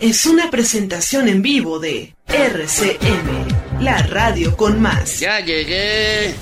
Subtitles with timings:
[0.00, 5.20] es una presentación en vivo de RCM, la radio con más.
[5.20, 6.34] Ya llegué.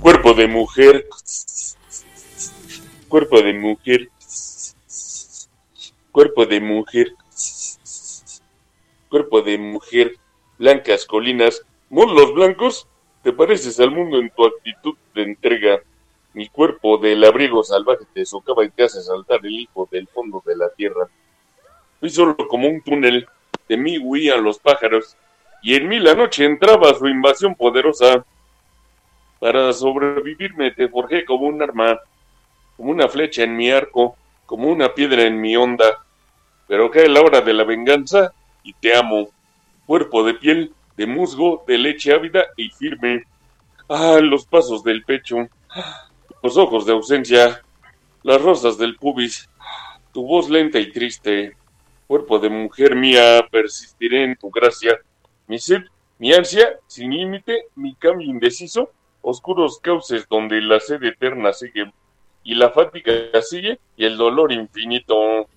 [0.00, 1.08] Cuerpo de mujer.
[3.08, 4.08] Cuerpo de mujer.
[6.12, 7.12] Cuerpo de mujer.
[9.08, 10.16] Cuerpo de mujer.
[10.58, 11.62] Blancas colinas.
[11.90, 12.86] Muslos blancos
[13.22, 15.80] te pareces al mundo en tu actitud de entrega.
[16.34, 20.42] Mi cuerpo del abrigo salvaje te socava y te hace saltar el hijo del fondo
[20.44, 21.08] de la tierra.
[22.00, 23.28] Fui solo como un túnel,
[23.68, 25.16] de mí huían los pájaros,
[25.62, 28.24] y en mí la noche entraba su invasión poderosa.
[29.38, 32.00] Para sobrevivirme te forjé como un arma,
[32.76, 36.04] como una flecha en mi arco, como una piedra en mi onda.
[36.66, 38.32] Pero cae la hora de la venganza
[38.64, 39.28] y te amo,
[39.86, 43.24] cuerpo de piel, de musgo, de leche ávida y firme.
[43.88, 45.48] Ah, los pasos del pecho,
[46.44, 47.60] los ojos de ausencia,
[48.22, 49.50] las rosas del pubis,
[50.12, 51.56] tu voz lenta y triste,
[52.06, 54.96] cuerpo de mujer mía, persistiré en tu gracia,
[55.48, 55.82] mi sed,
[56.20, 58.92] mi ansia, sin límite, mi cambio indeciso,
[59.22, 61.92] oscuros cauces donde la sed eterna sigue,
[62.44, 65.48] y la fatiga sigue, y el dolor infinito.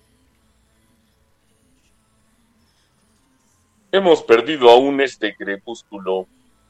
[3.96, 6.26] Hemos perdido aún este crepúsculo.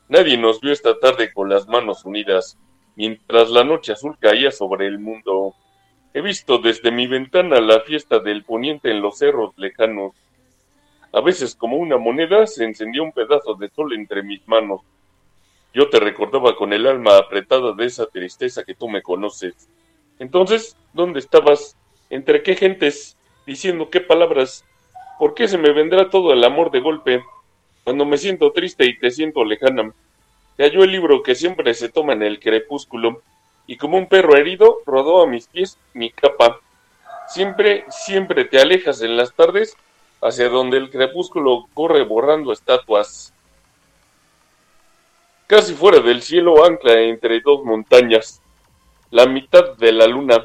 [0.08, 2.56] Nadie nos vio esta tarde con las manos unidas,
[2.94, 5.52] mientras la noche azul caía sobre el mundo.
[6.14, 10.14] He visto desde mi ventana la fiesta del poniente en los cerros lejanos.
[11.12, 14.82] A veces como una moneda se encendía un pedazo de sol entre mis manos.
[15.75, 19.69] Yo te recordaba con el alma apretada de esa tristeza que tú me conoces.
[20.20, 21.76] Entonces, ¿dónde estabas?
[22.08, 23.19] ¿Entre qué gentes?
[23.44, 24.64] Diciendo qué palabras
[25.19, 27.25] ¿Por qué se me vendrá todo el amor de golpe?
[27.84, 29.93] Cuando me siento triste y te siento lejana.
[30.56, 33.22] Te halló el libro que siempre se toma en el crepúsculo,
[33.66, 36.60] y como un perro herido rodó a mis pies mi capa.
[37.28, 39.76] Siempre, siempre te alejas en las tardes
[40.21, 43.32] hacia donde el crepúsculo corre borrando estatuas.
[45.47, 48.43] Casi fuera del cielo ancla entre dos montañas,
[49.10, 50.44] la mitad de la luna,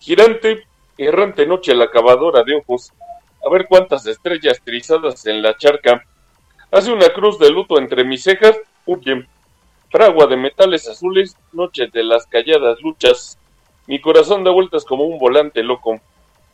[0.00, 0.64] girante,
[0.96, 2.92] errante noche la cavadora de ojos,
[3.44, 6.04] a ver cuántas estrellas trizadas en la charca.
[6.70, 9.26] Hace una cruz de luto entre mis cejas, huye.
[9.90, 13.38] Fragua de metales azules, noche de las calladas luchas.
[13.86, 16.00] Mi corazón da vueltas como un volante loco.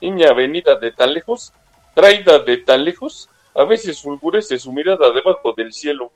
[0.01, 1.53] Niña venida de tan lejos,
[1.95, 6.11] traída de tan lejos, a veces fulgurece su mirada debajo del cielo.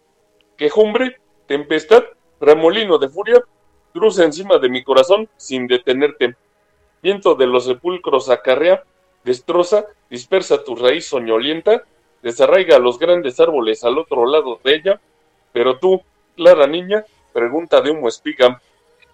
[0.57, 2.03] Quejumbre, tempestad,
[2.41, 3.43] remolino de furia,
[3.93, 6.37] cruza encima de mi corazón sin detenerte.
[7.03, 8.85] Viento de los sepulcros acarrea,
[9.25, 11.85] destroza, dispersa tu raíz soñolienta,
[12.23, 15.01] desarraiga los grandes árboles al otro lado de ella,
[15.53, 16.03] pero tú,
[16.37, 18.61] clara niña, pregunta de humo espiga,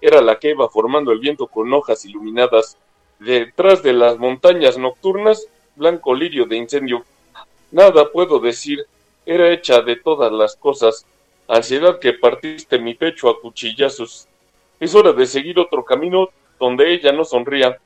[0.01, 2.79] era la que iba formando el viento con hojas iluminadas,
[3.19, 7.05] detrás de las montañas nocturnas, blanco lirio de incendio.
[7.71, 8.87] Nada puedo decir,
[9.27, 11.07] era hecha de todas las cosas,
[11.49, 14.29] ansiedad que partiste mi pecho a cuchillazos.
[14.79, 17.79] Es hora de seguir otro camino donde ella no sonría,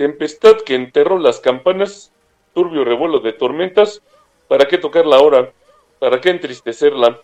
[0.00, 2.10] Tempestad que enterró las campanas,
[2.54, 4.00] turbio revuelo de tormentas,
[4.48, 5.52] ¿para qué tocarla ahora?
[5.98, 7.20] ¿Para qué entristecerla?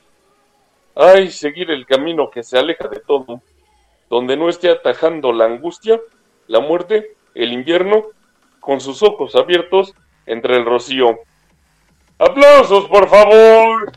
[0.95, 3.41] Ay, seguir el camino que se aleja de todo,
[4.11, 5.99] donde no esté atajando la angustia,
[6.49, 8.09] la muerte, el invierno,
[8.61, 9.95] con sus ojos abiertos
[10.27, 11.21] entre el rocío.
[12.19, 13.91] ¡Aplausos, por favor!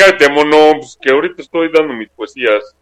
[0.00, 2.74] Cállate, mono, pues, que ahorita estoy dando mis poesías.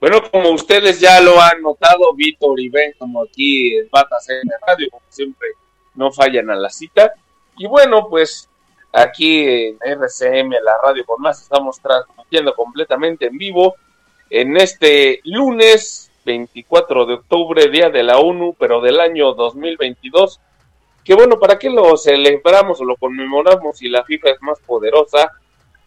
[0.00, 4.50] Bueno, como ustedes ya lo han notado, Víctor y Ben, como aquí en Batas en
[4.66, 5.46] Radio, como siempre,
[5.94, 7.12] no fallan a la cita.
[7.56, 8.50] Y bueno, pues
[8.92, 13.76] aquí en RCM, la radio por más, estamos transmitiendo completamente en vivo
[14.28, 20.40] en este lunes 24 de octubre, día de la ONU, pero del año 2022.
[21.04, 25.30] que bueno, ¿para qué lo celebramos o lo conmemoramos si la FIFA es más poderosa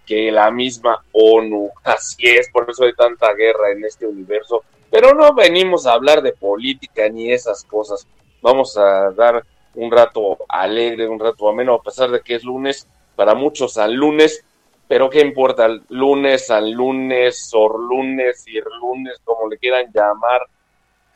[0.06, 1.72] que la misma ONU?
[1.84, 4.64] Así es, por eso hay tanta guerra en este universo.
[4.90, 8.08] Pero no venimos a hablar de política ni esas cosas.
[8.42, 9.44] Vamos a dar
[9.74, 13.94] un rato alegre, un rato ameno, a pesar de que es lunes, para muchos al
[13.94, 14.46] lunes,
[14.88, 20.42] pero qué importa, lunes, al lunes, or lunes, ir lunes, como le quieran llamar,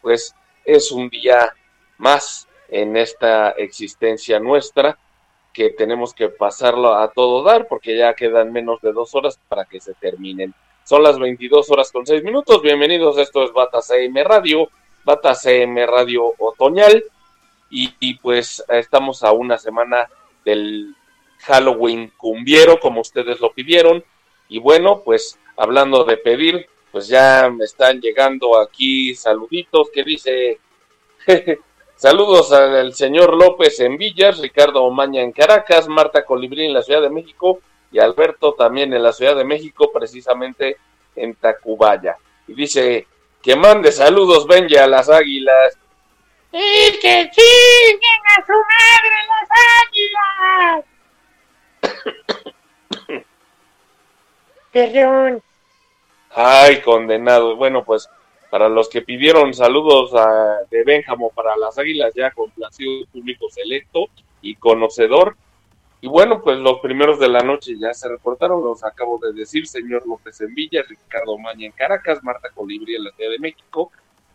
[0.02, 0.34] pues
[0.66, 1.54] es un día
[1.98, 4.98] más en esta existencia nuestra
[5.60, 9.66] que tenemos que pasarlo a todo dar porque ya quedan menos de dos horas para
[9.66, 10.54] que se terminen.
[10.86, 12.62] Son las 22 horas con 6 minutos.
[12.62, 14.70] Bienvenidos, esto es Bata CM Radio,
[15.04, 17.04] Bata CM Radio Otoñal.
[17.70, 20.10] Y, pues estamos a una semana
[20.46, 20.96] del
[21.40, 24.02] Halloween cumbiero, como ustedes lo pidieron.
[24.48, 30.58] Y bueno, pues hablando de pedir, pues ya me están llegando aquí saluditos que dice
[32.00, 37.01] Saludos al señor López en Villas, Ricardo Omaña en Caracas, Marta Colibrí en la Ciudad
[37.01, 37.60] de México
[37.92, 40.78] y Alberto también en la Ciudad de México, precisamente
[41.18, 42.16] en Tacubaya.
[42.48, 43.06] Y dice
[43.44, 45.78] que mande saludos, Benji, a las águilas.
[46.54, 49.50] ¡Y que chinguen a su madre las
[53.12, 53.25] águilas!
[54.72, 55.44] Perdón.
[56.30, 57.57] Ay, condenado.
[57.57, 58.10] Bueno, pues
[58.50, 60.12] para los que pidieron saludos
[60.69, 64.07] de Benjamo para las Águilas, ya complacido público selecto
[64.42, 65.36] y conocedor.
[66.01, 69.68] Y bueno, pues los primeros de la noche ya se reportaron, los acabo de decir,
[69.68, 73.92] señor López en Villa, Ricardo Maña en Caracas, Marta Colibri en la Ciudad de México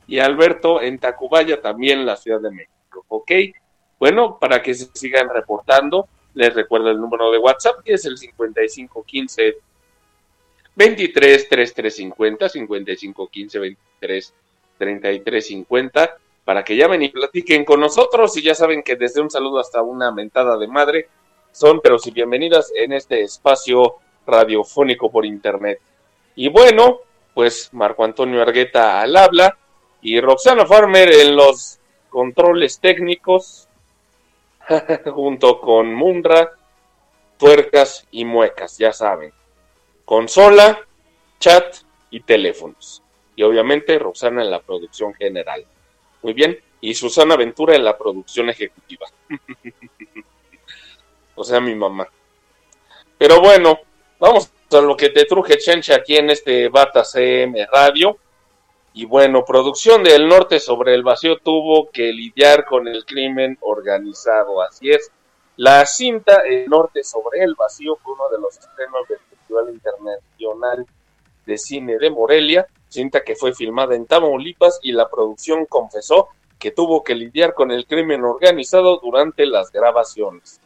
[0.06, 3.04] y Alberto en Tacubaya, también en la Ciudad de México.
[3.08, 3.32] ¿Ok?
[3.98, 8.18] Bueno, para que se sigan reportando, les recuerdo el número de WhatsApp, que es el
[8.18, 9.56] 5515
[10.76, 14.34] 23 3350 55 15 23
[14.78, 19.30] 33 50 para que llamen y platiquen con nosotros y ya saben que desde un
[19.30, 21.08] saludo hasta una mentada de madre
[21.52, 25.80] son pero si bienvenidas en este espacio radiofónico por internet.
[26.34, 27.00] Y bueno,
[27.32, 29.56] pues Marco Antonio Argueta al habla
[30.02, 31.78] y Roxana Farmer en los
[32.10, 33.68] controles técnicos
[35.14, 36.50] junto con Mundra,
[37.38, 39.32] tuercas y muecas, ya saben
[40.04, 40.80] consola,
[41.38, 41.76] chat
[42.10, 43.02] y teléfonos.
[43.36, 45.64] Y obviamente Roxana en la producción general.
[46.22, 46.58] Muy bien.
[46.80, 49.06] Y Susana Ventura en la producción ejecutiva.
[51.34, 52.08] o sea, mi mamá.
[53.18, 53.80] Pero bueno,
[54.18, 58.18] vamos a lo que te truje Chencha aquí en este Bata CM Radio.
[58.92, 64.62] Y bueno, producción del norte sobre el vacío tuvo que lidiar con el crimen organizado.
[64.62, 65.10] Así es.
[65.56, 69.18] La cinta El norte sobre el vacío fue uno de los estrenos del
[69.70, 70.86] Internacional
[71.46, 76.28] de Cine de Morelia, cinta que fue filmada en Tamaulipas y la producción confesó
[76.58, 80.60] que tuvo que lidiar con el crimen organizado durante las grabaciones.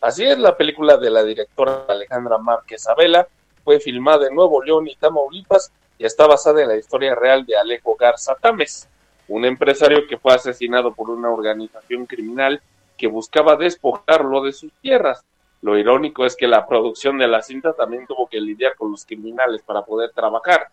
[0.00, 3.28] Así es, la película de la directora Alejandra Márquez Abela
[3.64, 7.56] fue filmada en Nuevo León y Tamaulipas y está basada en la historia real de
[7.56, 8.88] Alejo Garza Tames,
[9.28, 12.60] un empresario que fue asesinado por una organización criminal
[12.96, 15.24] que buscaba despojarlo de sus tierras.
[15.66, 19.04] Lo irónico es que la producción de la cinta también tuvo que lidiar con los
[19.04, 20.68] criminales para poder trabajar.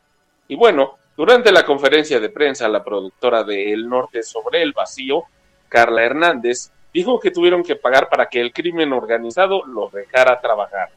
[0.48, 5.24] Y bueno, durante la conferencia de prensa, la productora de El Norte sobre el Vacío,
[5.68, 10.90] Carla Hernández, dijo que tuvieron que pagar para que el crimen organizado los dejara trabajar.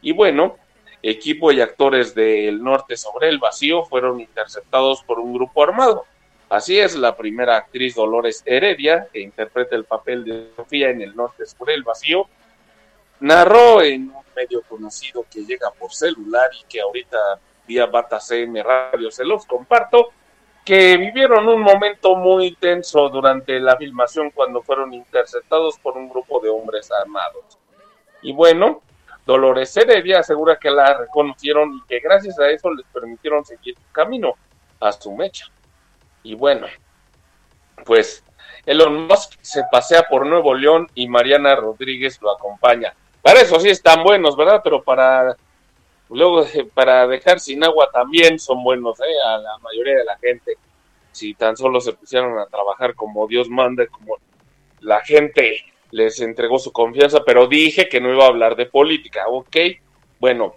[0.00, 0.56] Y bueno,
[1.02, 6.06] equipo y actores de El Norte sobre el Vacío fueron interceptados por un grupo armado.
[6.48, 11.14] Así es, la primera actriz Dolores Heredia, que interpreta el papel de Sofía en El
[11.14, 12.26] Norte sobre el Vacío,
[13.24, 17.18] narró en un medio conocido que llega por celular y que ahorita
[17.66, 20.10] vía Bata CM Radio se los comparto,
[20.62, 26.38] que vivieron un momento muy tenso durante la filmación cuando fueron interceptados por un grupo
[26.40, 27.58] de hombres armados.
[28.20, 28.82] Y bueno,
[29.24, 33.92] Dolores Heredia asegura que la reconocieron y que gracias a eso les permitieron seguir su
[33.92, 34.34] camino
[34.80, 35.46] a su mecha.
[36.22, 36.66] Y bueno,
[37.86, 38.22] pues
[38.66, 42.94] Elon Musk se pasea por Nuevo León y Mariana Rodríguez lo acompaña.
[43.24, 44.60] Para eso sí están buenos, ¿verdad?
[44.62, 45.34] Pero para
[46.10, 49.16] luego para dejar sin agua también son buenos, ¿eh?
[49.26, 50.58] A la mayoría de la gente.
[51.10, 54.18] Si tan solo se pusieron a trabajar como Dios manda, como
[54.80, 59.24] la gente les entregó su confianza, pero dije que no iba a hablar de política,
[59.28, 59.56] ¿ok?
[60.20, 60.56] Bueno,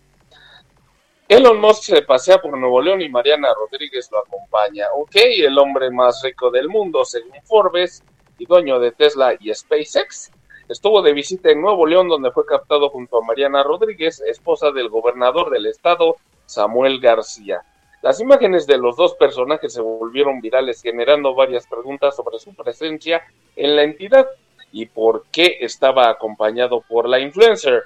[1.30, 5.16] Elon Musk se pasea por Nuevo León y Mariana Rodríguez lo acompaña, ¿ok?
[5.16, 8.04] El hombre más rico del mundo, según Forbes,
[8.38, 10.32] y dueño de Tesla y SpaceX,
[10.70, 14.90] Estuvo de visita en Nuevo León, donde fue captado junto a Mariana Rodríguez, esposa del
[14.90, 17.62] gobernador del estado, Samuel García.
[18.02, 23.24] Las imágenes de los dos personajes se volvieron virales, generando varias preguntas sobre su presencia
[23.56, 24.28] en la entidad.
[24.70, 27.84] y por qué estaba acompañado por la influencer.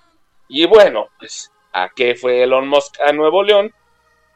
[0.48, 3.72] Y bueno, pues, ¿a qué fue Elon Musk a Nuevo León?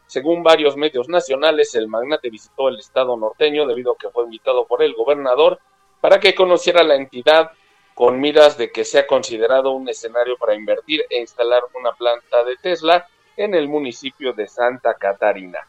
[0.05, 4.67] Según varios medios nacionales, el magnate visitó el estado norteño debido a que fue invitado
[4.67, 5.59] por el gobernador
[5.99, 7.49] para que conociera la entidad
[7.95, 12.57] con miras de que sea considerado un escenario para invertir e instalar una planta de
[12.57, 15.59] Tesla en el municipio de Santa Catarina.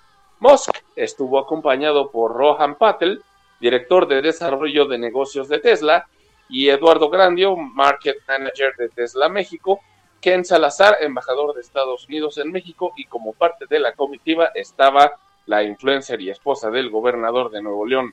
[0.41, 3.23] Musk estuvo acompañado por Rohan Patel,
[3.61, 6.09] director de desarrollo de negocios de Tesla,
[6.49, 9.81] y Eduardo Grandio, market manager de Tesla México,
[10.21, 15.19] Ken Salazar, embajador de Estados Unidos en México, y como parte de la comitiva estaba
[15.47, 18.13] la influencer y esposa del gobernador de Nuevo León,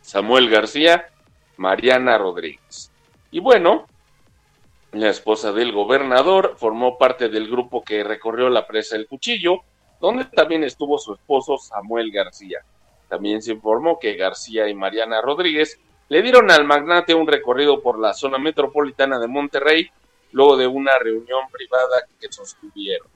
[0.00, 1.10] Samuel García,
[1.58, 2.90] Mariana Rodríguez.
[3.36, 3.86] Y bueno,
[4.92, 9.60] la esposa del gobernador formó parte del grupo que recorrió la presa El Cuchillo,
[10.00, 12.64] donde también estuvo su esposo Samuel García.
[13.10, 15.78] También se informó que García y Mariana Rodríguez
[16.08, 19.90] le dieron al magnate un recorrido por la zona metropolitana de Monterrey
[20.32, 23.06] luego de una reunión privada que sostuvieron.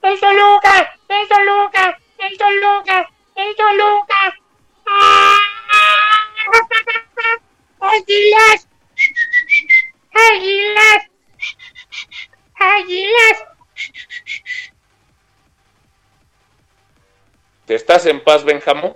[0.00, 0.96] ¡El Toluca!
[1.08, 1.98] ¡El Toluca!
[2.18, 3.10] ¡El Toluca!
[3.34, 4.38] ¡El Toluca!
[7.80, 8.68] ¡Águilas!
[10.32, 11.10] ¡Águilas!
[12.54, 13.44] ¡Águilas!
[17.66, 18.94] ¿Te estás en paz, Benjamín?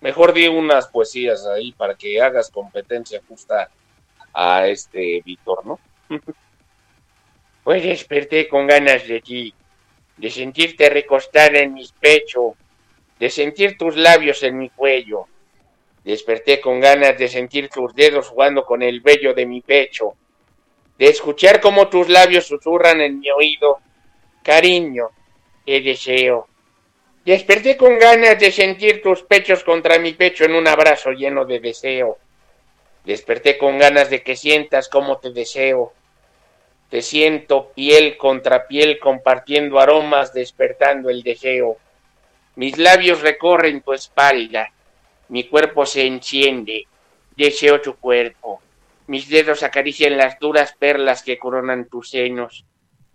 [0.00, 3.70] Mejor di unas poesías ahí para que hagas competencia justa
[4.32, 5.78] a este Víctor, ¿no?
[7.64, 9.54] Pues desperté con ganas de ti,
[10.16, 12.56] de sentirte recostada en mi pecho,
[13.20, 15.26] de sentir tus labios en mi cuello.
[16.02, 20.16] Desperté con ganas de sentir tus dedos jugando con el vello de mi pecho,
[20.98, 23.78] de escuchar cómo tus labios susurran en mi oído.
[24.42, 25.10] Cariño,
[25.64, 26.48] te deseo.
[27.24, 31.60] Desperté con ganas de sentir tus pechos contra mi pecho en un abrazo lleno de
[31.60, 32.18] deseo.
[33.04, 35.92] Desperté con ganas de que sientas cómo te deseo
[36.92, 41.78] te siento piel contra piel compartiendo aromas, despertando el deseo.
[42.56, 44.70] Mis labios recorren tu espalda,
[45.30, 46.86] mi cuerpo se enciende,
[47.34, 48.60] deseo tu cuerpo.
[49.06, 52.64] Mis dedos acarician las duras perlas que coronan tus senos.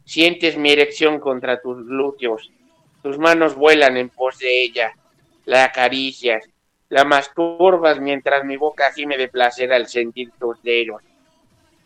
[0.06, 2.52] Sientes mi erección contra tus glúteos.
[3.02, 4.94] Tus manos vuelan en pos de ella.
[5.46, 6.50] La acaricias.
[6.90, 11.04] La masturbas mientras mi boca gime de placer al sentir tus dedos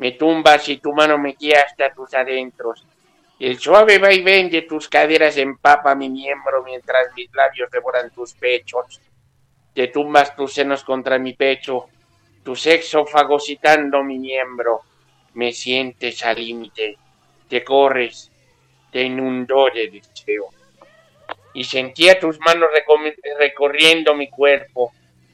[0.02, 2.84] me tumbas y tu mano me guía hasta tus adentros.
[3.40, 9.00] El suave vaivén de tus caderas empapa mi miembro mientras mis labios devoran tus pechos.
[9.76, 11.86] Te tumbas tus senos contra mi pecho,
[12.44, 14.82] tu sexo fagocitando mi miembro.
[15.34, 16.98] Me sientes al límite,
[17.48, 18.32] te corres,
[18.92, 20.50] te inundó de deseo.
[21.54, 22.70] Y sentía tus manos
[23.40, 24.92] recorriendo mi cuerpo,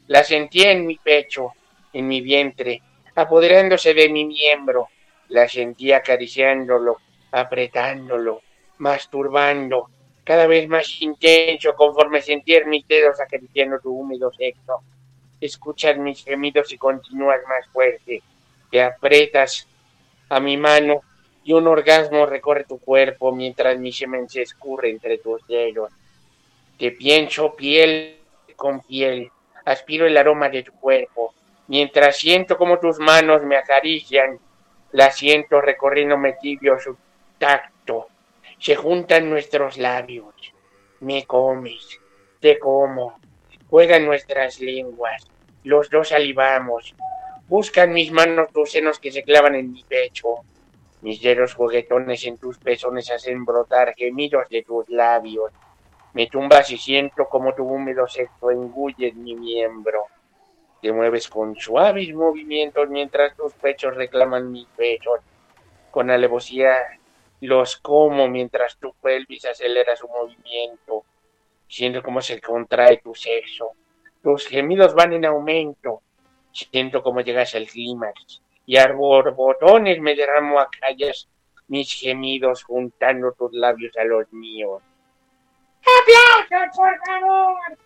[0.07, 1.53] la sentía en mi pecho,
[1.93, 2.81] en mi vientre,
[3.15, 4.89] apoderándose de mi miembro.
[5.29, 6.97] La sentí acariciándolo,
[7.31, 8.41] apretándolo,
[8.77, 9.89] masturbando,
[10.23, 14.81] cada vez más intenso conforme sentía mis dedos acariciando tu húmedo sexo.
[15.39, 18.21] Escuchas mis gemidos y continúas más fuerte.
[18.71, 19.67] Te aprietas
[20.29, 21.01] a mi mano
[21.43, 25.91] y un orgasmo recorre tu cuerpo mientras mi semen se escurre entre tus dedos.
[26.77, 28.17] Te pienso piel
[28.55, 29.31] con piel,
[29.65, 31.33] aspiro el aroma de tu cuerpo,
[31.67, 34.39] Mientras siento como tus manos me acarician,
[34.93, 36.97] la siento recorriéndome tibio su
[37.37, 38.07] tacto.
[38.57, 40.33] Se juntan nuestros labios.
[41.01, 41.99] Me comes,
[42.39, 43.19] te como.
[43.69, 45.27] Juegan nuestras lenguas.
[45.63, 46.95] Los dos salivamos.
[47.49, 50.37] Buscan mis manos tus senos que se clavan en mi pecho.
[51.01, 55.51] Mis dedos juguetones en tus pezones hacen brotar gemidos de tus labios.
[56.13, 60.05] Me tumbas y siento como tu húmedo sexo engulle mi miembro.
[60.81, 65.19] Te mueves con suaves movimientos mientras tus pechos reclaman mis pechos.
[65.91, 66.77] Con alevosía
[67.41, 71.03] los como mientras tu pelvis acelera su movimiento.
[71.67, 73.71] Siento cómo se contrae tu sexo.
[74.23, 76.01] Tus gemidos van en aumento.
[76.51, 78.41] Siento cómo llegas al clímax.
[78.65, 81.27] Y a botones me derramo a calles
[81.67, 84.81] mis gemidos juntando tus labios a los míos.
[85.81, 87.77] ¡Aplausos, por favor!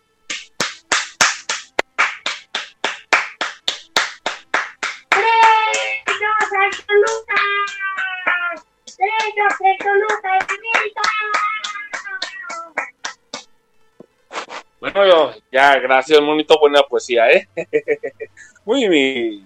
[14.81, 17.47] Bueno, yo, ya, gracias, monito, buena poesía, ¿eh?
[18.65, 19.45] muy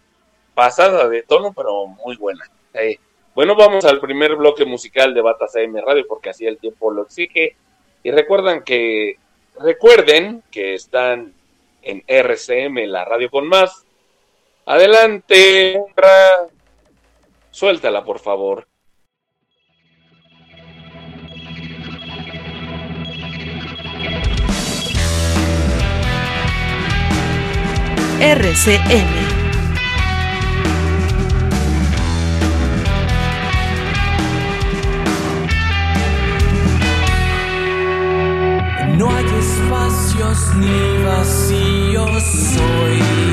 [0.54, 2.50] pasada de tono, pero muy buena.
[2.74, 2.98] Eh,
[3.36, 7.02] bueno, vamos al primer bloque musical de Batas AM Radio, porque así el tiempo lo
[7.04, 7.58] exige.
[8.02, 9.18] Y recuerdan que,
[9.60, 11.34] recuerden que están
[11.82, 13.86] en RCM, la radio con más.
[14.66, 15.78] Adelante,
[17.52, 18.66] suéltala, por favor.
[28.20, 29.36] RCN.
[38.98, 43.25] No hay espacios ni vacíos, soy.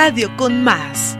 [0.00, 1.19] radio con más.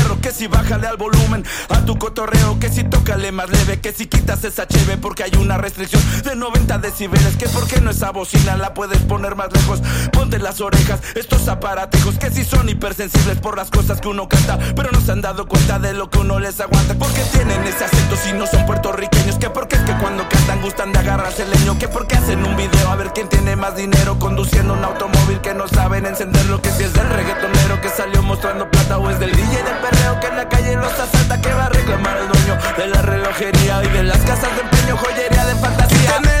[0.31, 4.05] que si bájale al volumen, a tu cotorreo, que si tócale más leve, que si
[4.05, 8.11] quitas esa cheve porque hay una restricción de 90 decibeles, que por qué no esa
[8.11, 9.81] bocina la puedes poner más lejos,
[10.13, 14.57] ponte las orejas, estos aparatejos que si son hipersensibles por las cosas que uno canta,
[14.75, 17.83] pero no se han dado cuenta de lo que uno les aguanta, porque tienen ese
[17.83, 21.77] acento si no son puertorriqueños, que porque es que cuando cantan gustan de agarrarse leño,
[21.77, 25.53] que porque hacen un video a ver quién tiene más dinero conduciendo un automóvil que
[25.53, 29.31] no saben encenderlo, que si es del reggaetonero que salió mostrando plata o es del
[29.31, 32.57] DJ del perreo que en la calle los asalta, que va a reclamar el dueño
[32.77, 36.40] de la relojería y de las casas de empeño, joyería de fantasía.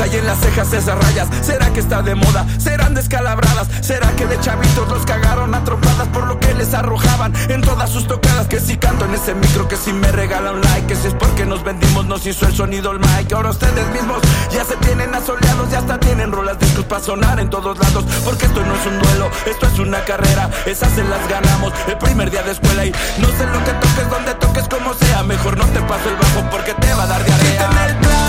[0.00, 1.28] cabeza y en las cejas esas rayas.
[1.42, 2.46] ¿Será que está de moda?
[2.58, 3.68] ¿Serán descalabradas?
[3.80, 7.90] ¿Será que de chavitos los cagaron a trompadas por lo que les arrojaban en todas
[7.90, 8.46] sus tocadas?
[8.46, 11.14] Que si canto en ese micro, que si me regala un like, que si es
[11.14, 13.32] porque nos vendimos, nos hizo el sonido el mic.
[13.32, 14.20] Ahora ustedes mismos
[14.52, 18.04] ya se tienen asoleados, ya hasta tienen rolas discos para sonar en todos lados.
[18.24, 20.50] Porque esto no es un duelo, esto es una carrera.
[20.66, 24.10] Esas se las ganamos el primer día de escuela y no sé lo que toques,
[24.10, 25.22] donde toques, como sea.
[25.22, 28.19] Mejor no te paso el bajo porque te va a dar diarrea.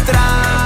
[0.00, 0.59] entrar.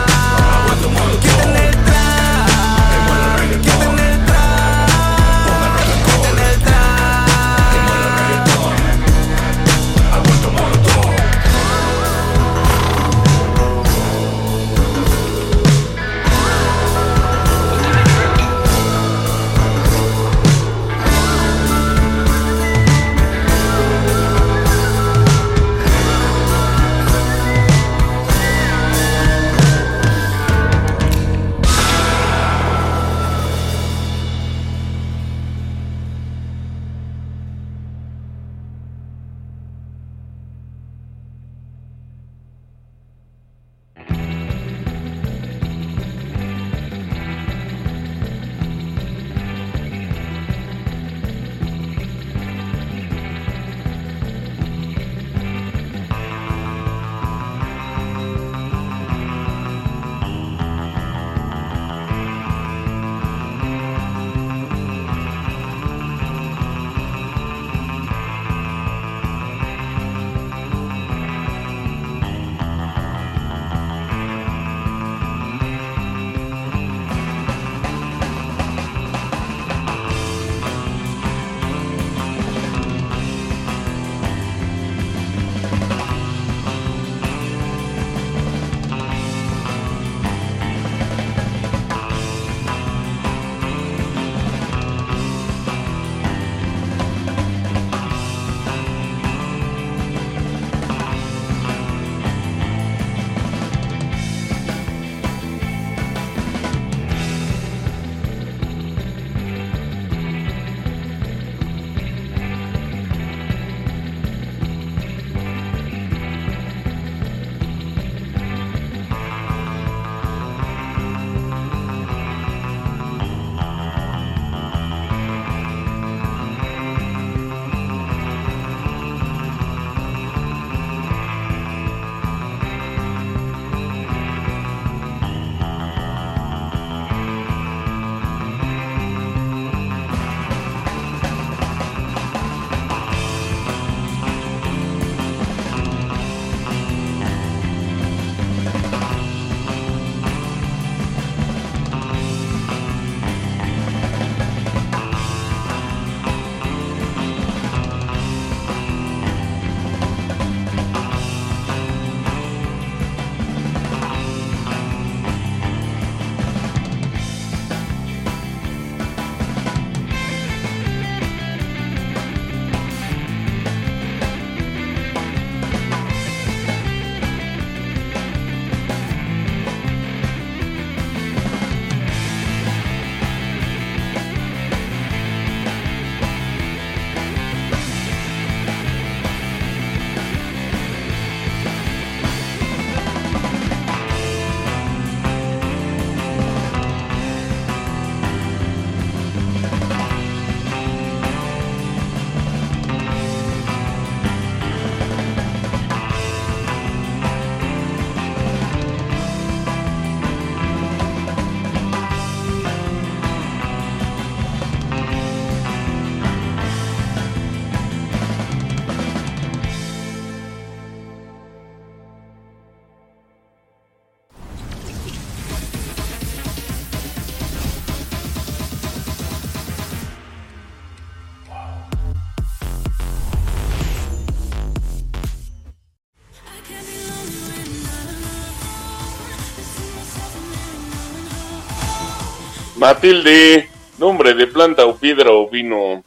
[242.84, 246.04] Matilde, nombre de planta o piedra o vino,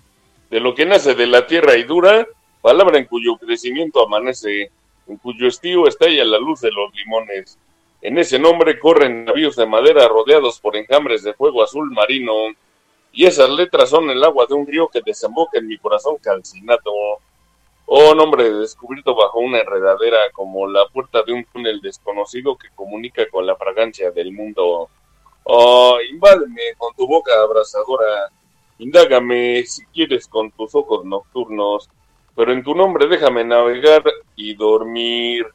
[0.51, 2.27] de lo que nace de la tierra y dura,
[2.61, 4.69] palabra en cuyo crecimiento amanece,
[5.07, 7.57] en cuyo estío estalla la luz de los limones.
[7.99, 12.53] En ese nombre corren navíos de madera rodeados por enjambres de fuego azul marino,
[13.11, 16.93] y esas letras son el agua de un río que desemboca en mi corazón calcinado.
[17.87, 23.27] Oh, nombre descubierto bajo una enredadera como la puerta de un túnel desconocido que comunica
[23.31, 24.91] con la fragancia del mundo.
[25.49, 28.29] Oh, invádeme con tu boca abrasadora,
[28.79, 31.89] indágame si quieres con tus ojos nocturnos,
[32.35, 34.03] pero en tu nombre déjame navegar
[34.35, 35.45] y dormir.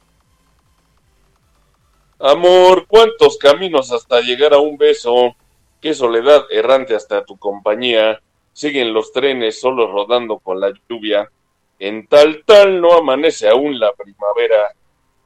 [2.17, 5.35] Amor, cuántos caminos hasta llegar a un beso,
[5.79, 8.19] qué soledad errante hasta tu compañía,
[8.51, 11.29] siguen los trenes solo rodando con la lluvia,
[11.77, 14.73] en tal tal no amanece aún la primavera,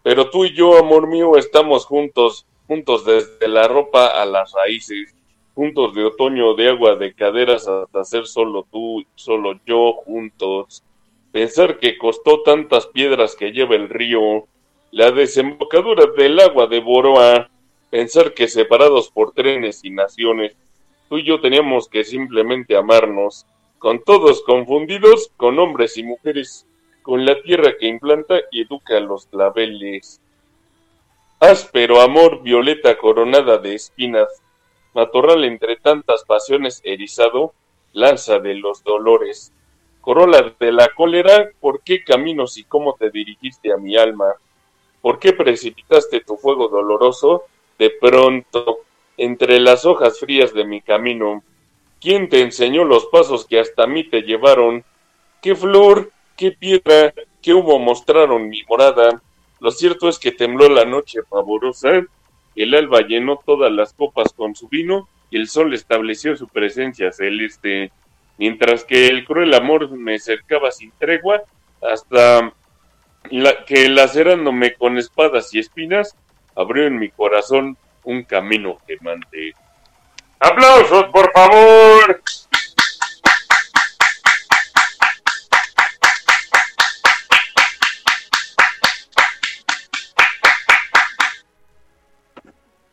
[0.04, 5.16] pero tú y yo, amor mío, estamos juntos, juntos desde la ropa a las raíces,
[5.56, 10.84] juntos de otoño, de agua, de caderas hasta ser solo tú, solo yo, juntos.
[11.32, 14.46] Pensar que costó tantas piedras que lleva el río,
[14.92, 17.50] la desembocadura del agua de Boroa,
[17.90, 20.56] pensar que separados por trenes y naciones,
[21.10, 23.46] tú y yo teníamos que simplemente amarnos,
[23.80, 26.68] con todos confundidos, con hombres y mujeres,
[27.02, 30.22] con la tierra que implanta y educa los claveles.
[31.40, 34.28] Áspero amor, violeta coronada de espinas,
[34.96, 37.54] matorral entre tantas pasiones erizado,
[37.94, 39.54] lanza de los dolores.
[40.02, 44.34] Corola de la cólera, ¿por qué caminos y cómo te dirigiste a mi alma?
[45.00, 47.44] ¿Por qué precipitaste tu fuego doloroso
[47.78, 48.80] de pronto
[49.16, 51.44] entre las hojas frías de mi camino?
[52.02, 54.84] ¿Quién te enseñó los pasos que hasta mí te llevaron?
[55.40, 59.22] ¿Qué flor, qué piedra, qué humo mostraron mi morada?
[59.60, 62.04] Lo cierto es que tembló la noche pavorosa,
[62.56, 67.12] el alba llenó todas las copas con su vino y el sol estableció su presencia
[67.12, 67.92] celeste,
[68.38, 71.44] mientras que el cruel amor me cercaba sin tregua
[71.82, 72.54] hasta
[73.66, 76.16] que lacerándome con espadas y espinas
[76.56, 79.54] abrió en mi corazón un camino quemante.
[80.40, 82.22] ¡Aplausos, por favor!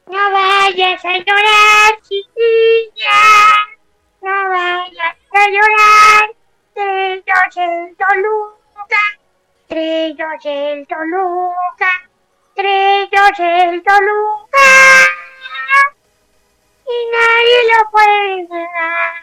[0.07, 3.21] No vayas a llorar, chiquilla.
[4.23, 6.35] No vayas a llorar.
[6.75, 9.03] Trillos el Toluca.
[9.69, 12.11] Trillos el Toluca.
[12.55, 14.69] Trillos el Toluca.
[16.87, 19.15] Y nadie lo puede negar.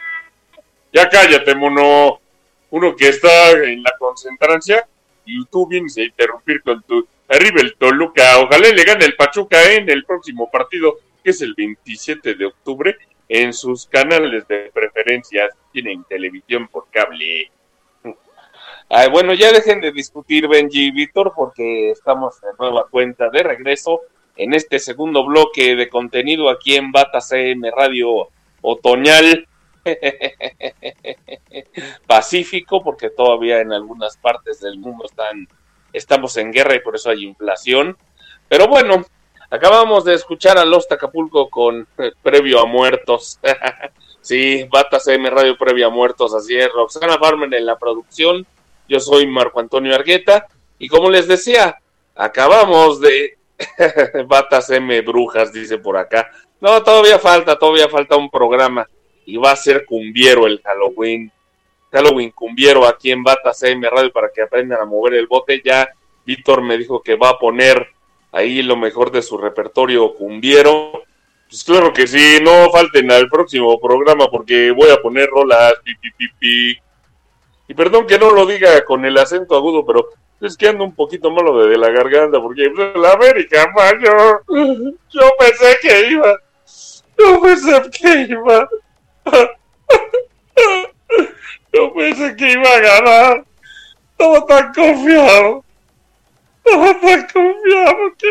[0.92, 2.20] Ya cállate, mono.
[2.70, 4.86] Uno que está en la concentrancia
[5.26, 8.38] y tú vienes a interrumpir con tu arriba el Toluca.
[8.38, 12.96] Ojalá le gane el Pachuca en el próximo partido, que es el 27 de octubre,
[13.28, 15.48] en sus canales de preferencia.
[15.72, 17.50] Tienen televisión por cable.
[18.88, 23.42] Ay, bueno, ya dejen de discutir Benji y Víctor porque estamos de nueva cuenta de
[23.42, 24.02] regreso
[24.36, 28.28] en este segundo bloque de contenido aquí en Bata CM Radio
[28.60, 29.46] Otoñal
[32.06, 35.48] Pacífico porque todavía en algunas partes del mundo están
[35.92, 37.96] estamos en guerra y por eso hay inflación.
[38.48, 39.04] Pero bueno,
[39.52, 43.38] acabamos de escuchar a Los Acapulco con eh, Previo a Muertos.
[44.22, 46.70] sí, Bata CM Radio Previo a Muertos, así es.
[46.72, 48.46] Roxana Farmer en la producción.
[48.88, 50.46] Yo soy Marco Antonio Argueta.
[50.78, 51.76] Y como les decía,
[52.16, 53.36] acabamos de
[54.26, 56.30] Batas M Brujas, dice por acá.
[56.58, 58.88] No, todavía falta, todavía falta un programa.
[59.26, 61.30] Y va a ser cumbiero el Halloween.
[61.92, 65.60] Halloween cumbiero aquí en Batas M Radio para que aprendan a mover el bote.
[65.62, 65.90] Ya
[66.24, 67.86] Víctor me dijo que va a poner
[68.32, 71.04] ahí lo mejor de su repertorio cumbiero.
[71.48, 75.74] Pues claro que sí, no falten al próximo programa porque voy a poner rolas.
[75.84, 76.78] Pi, pi, pi.
[77.68, 80.08] Y perdón que no lo diga con el acento agudo, pero
[80.40, 84.40] es que ando un poquito malo de, la garganta porque pues, la América, mayo.
[85.10, 86.36] Yo pensé que iba.
[87.18, 88.68] Yo pensé que iba.
[91.72, 93.44] Yo pensé que iba a ganar.
[94.10, 95.64] Estaba tan confiado.
[96.64, 98.28] Tan confiado que.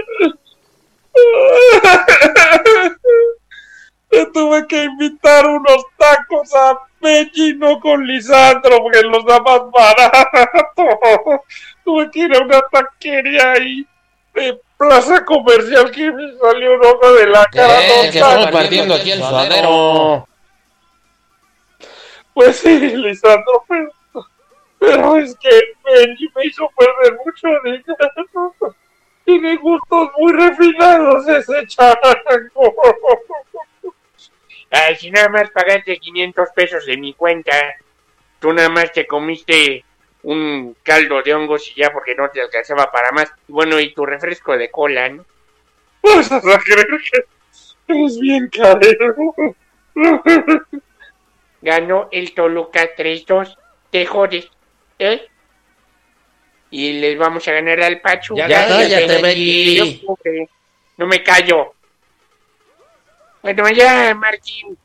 [4.33, 11.41] Tuve que invitar unos tacos a Pechino con Lisandro porque los da más barato.
[11.85, 13.87] Tuve que ir a una taquería ahí
[14.33, 17.85] de plaza comercial que me salió un ojo de la cara.
[17.85, 20.27] Eh, que estamos partiendo aquí el suadero.
[22.33, 23.91] Pues sí, Lisandro, pero,
[24.81, 28.75] pero es que Benji me hizo perder mucho dinero.
[29.23, 32.75] Tiene gustos muy refinados ese chango.
[34.71, 37.51] Ay, si nada más pagaste 500 pesos de mi cuenta,
[38.39, 39.85] tú nada más te comiste
[40.23, 43.31] un caldo de hongos y ya porque no te alcanzaba para más.
[43.47, 45.23] Bueno, y tu refresco de cola, ¿no?
[46.01, 47.25] Vas a creer que
[47.87, 49.15] eres bien carero.
[51.61, 53.55] Ganó el Toluca 3-2.
[53.91, 54.49] Te jodes,
[55.01, 55.27] ¿eh?
[56.69, 58.35] Y les vamos a ganar al Pachu.
[58.35, 58.47] Ya.
[58.87, 60.49] Yo pobre,
[60.97, 61.73] No me callo.
[63.41, 64.77] Bueno, ya, Martín.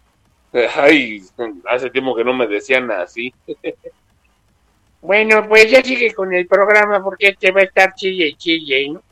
[0.75, 1.23] Ay,
[1.69, 3.33] hace tiempo que no me decían así.
[5.03, 8.89] Bueno, pues ya sigue con el programa porque este va a estar chille y chille,
[8.89, 9.03] ¿no?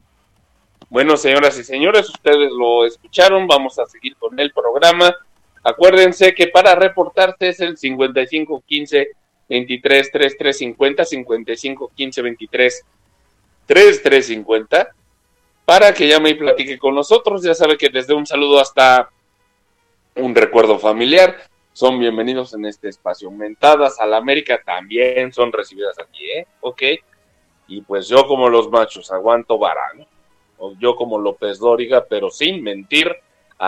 [0.88, 5.14] Bueno, señoras y señores, ustedes lo escucharon, vamos a seguir con el programa.
[5.62, 9.10] Acuérdense que para reportarse es el 5515
[9.48, 12.84] 23 3350 5515 23
[13.66, 14.94] 3350
[15.64, 17.42] para que llame y platique con nosotros.
[17.42, 19.10] Ya sabe que desde un saludo hasta
[20.16, 21.36] un recuerdo familiar
[21.72, 23.30] son bienvenidos en este espacio.
[23.30, 26.46] Mentadas a la América también son recibidas aquí, ¿eh?
[26.60, 26.82] Ok.
[27.66, 30.06] Y pues yo como los machos aguanto vara, ¿no?
[30.58, 33.10] O yo como López Dóriga, pero sin mentir,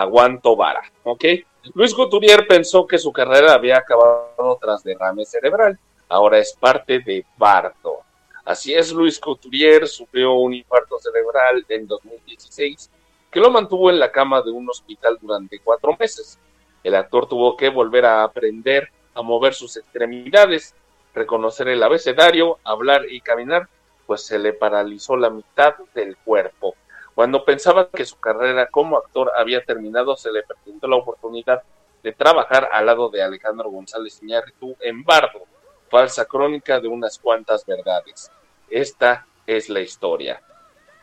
[0.01, 1.25] aguanto vara, ¿ok?
[1.73, 5.77] Luis Couturier pensó que su carrera había acabado tras derrame cerebral.
[6.09, 7.99] Ahora es parte de Bardo.
[8.45, 12.89] Así es, Luis Couturier sufrió un infarto cerebral en 2016
[13.29, 16.39] que lo mantuvo en la cama de un hospital durante cuatro meses.
[16.83, 20.75] El actor tuvo que volver a aprender a mover sus extremidades,
[21.13, 23.67] reconocer el abecedario, hablar y caminar,
[24.05, 26.75] pues se le paralizó la mitad del cuerpo.
[27.17, 31.63] Cuando pensaba que su carrera como actor había terminado, se le presentó la oportunidad
[32.03, 35.41] de trabajar al lado de Alejandro González Iñárritu en Bardo,
[35.89, 38.31] falsa crónica de unas cuantas verdades.
[38.69, 40.43] Esta es la historia.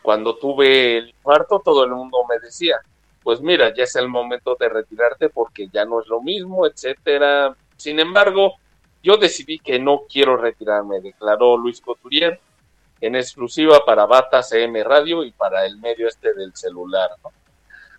[0.03, 2.77] Cuando tuve el infarto, todo el mundo me decía,
[3.25, 7.57] pues mira, ya es el momento de retirarte porque ya no es lo mismo, etcétera.
[7.77, 8.55] Sin embargo,
[9.03, 12.39] yo decidí que no quiero retirarme, declaró Luis Couturier
[13.07, 17.11] en exclusiva para Bata CM Radio y para el medio este del celular.
[17.23, 17.33] ¿no?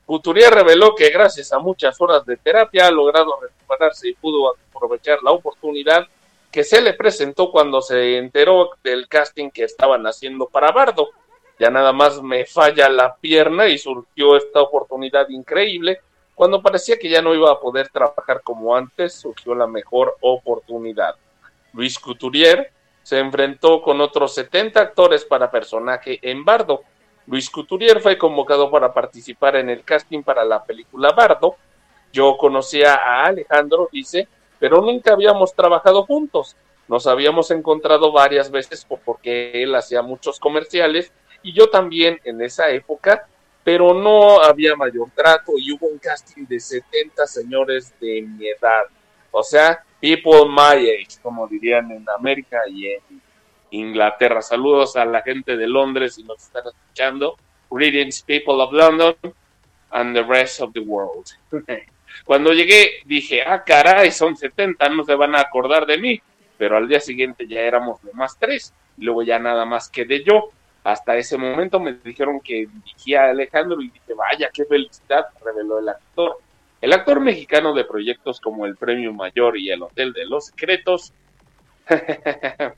[0.05, 5.19] Couturier reveló que gracias a muchas horas de terapia ha logrado recuperarse y pudo aprovechar
[5.23, 6.07] la oportunidad
[6.51, 11.09] que se le presentó cuando se enteró del casting que estaban haciendo para Bardo.
[11.59, 15.99] Ya nada más me falla la pierna y surgió esta oportunidad increíble.
[16.33, 21.15] Cuando parecía que ya no iba a poder trabajar como antes, surgió la mejor oportunidad.
[21.73, 22.71] Luis Couturier
[23.05, 26.81] se enfrentó con otros 70 actores para personaje en Bardo.
[27.27, 31.55] Luis Couturier fue convocado para participar en el casting para la película Bardo.
[32.11, 34.27] Yo conocía a Alejandro, dice,
[34.57, 36.55] pero nunca habíamos trabajado juntos.
[36.87, 42.71] Nos habíamos encontrado varias veces porque él hacía muchos comerciales y yo también en esa
[42.71, 43.27] época,
[43.63, 48.85] pero no había mayor trato y hubo un casting de 70 señores de mi edad.
[49.29, 53.21] O sea, people my age, como dirían en América y en
[53.71, 54.41] Inglaterra.
[54.41, 57.37] Saludos a la gente de Londres y nos están escuchando.
[57.69, 59.15] Greetings, people of London
[59.91, 61.25] and the rest of the world.
[62.25, 66.21] Cuando llegué dije, ah, caray, son 70, no se van a acordar de mí.
[66.57, 68.73] Pero al día siguiente ya éramos nomás tres.
[68.97, 70.49] Y luego ya nada más quedé yo.
[70.83, 75.79] Hasta ese momento me dijeron que dirigía a Alejandro y dije, vaya, qué felicidad, reveló
[75.79, 76.37] el actor.
[76.85, 81.13] El actor mexicano de proyectos como El Premio Mayor y El Hotel de los Secretos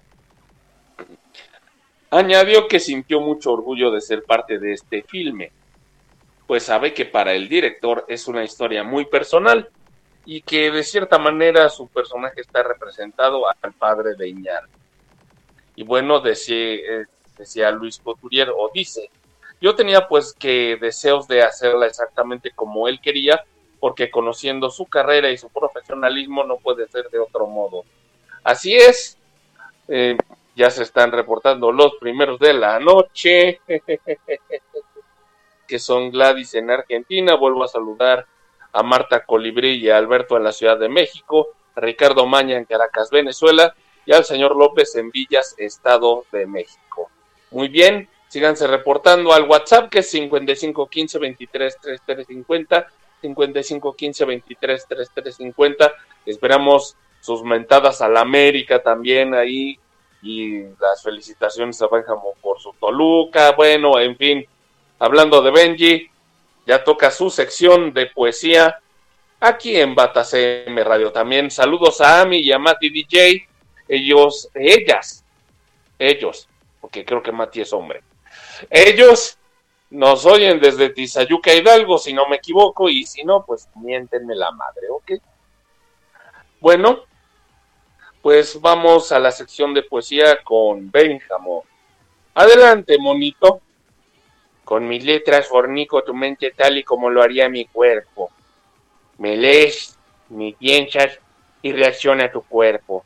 [2.09, 5.51] añadió que sintió mucho orgullo de ser parte de este filme,
[6.47, 9.67] pues sabe que para el director es una historia muy personal
[10.23, 14.69] y que de cierta manera su personaje está representado al padre de Iñar.
[15.75, 16.77] Y bueno, decía,
[17.37, 19.09] decía Luis Couturier, o dice,
[19.59, 23.43] yo tenía pues que deseos de hacerla exactamente como él quería,
[23.79, 27.83] porque conociendo su carrera y su profesionalismo no puede ser de otro modo.
[28.43, 29.17] Así es,
[29.87, 30.17] eh,
[30.55, 33.61] ya se están reportando los primeros de la noche,
[35.67, 38.25] que son Gladys en Argentina, vuelvo a saludar
[38.71, 42.65] a Marta Colibrí y a Alberto en la Ciudad de México, a Ricardo Maña en
[42.65, 43.75] Caracas, Venezuela,
[44.05, 47.09] y al señor López en Villas, Estado de México.
[47.51, 52.87] Muy bien, síganse reportando al WhatsApp que es 5515 23 3350
[53.21, 55.93] 5515 23 3350
[56.25, 59.79] esperamos sus mentadas a la América también ahí
[60.21, 64.45] y las felicitaciones a Benjamín por su Toluca, bueno, en fin,
[64.99, 66.09] hablando de Benji,
[66.65, 68.79] ya toca su sección de poesía
[69.39, 71.49] aquí en Bata CM Radio también.
[71.51, 73.47] Saludos a Ami y a Mati DJ,
[73.87, 75.23] ellos, ellas,
[75.97, 76.47] ellos,
[76.81, 78.01] porque creo que Mati es hombre.
[78.69, 79.37] Ellos
[79.89, 84.51] Nos oyen desde Tizayuca Hidalgo, si no me equivoco, y si no, pues miéntenme la
[84.51, 85.11] madre, ¿ok?
[86.59, 87.05] Bueno,
[88.21, 91.63] pues vamos a la sección de poesía con Benjamo.
[92.33, 93.61] Adelante, monito.
[94.65, 98.31] Con mis letras fornico tu mente tal y como lo haría mi cuerpo.
[99.17, 101.19] Me lees, me piensas
[101.61, 103.05] y reacciona tu cuerpo.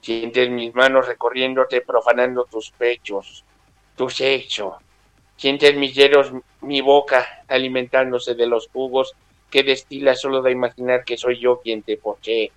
[0.00, 3.44] Sientes mis manos recorriéndote, profanando tus pechos,
[3.94, 4.78] tu sexo.
[5.36, 6.32] Sientes mis dedos,
[6.62, 9.14] mi boca, alimentándose de los jugos
[9.50, 12.50] que destila solo de imaginar que soy yo quien te posee.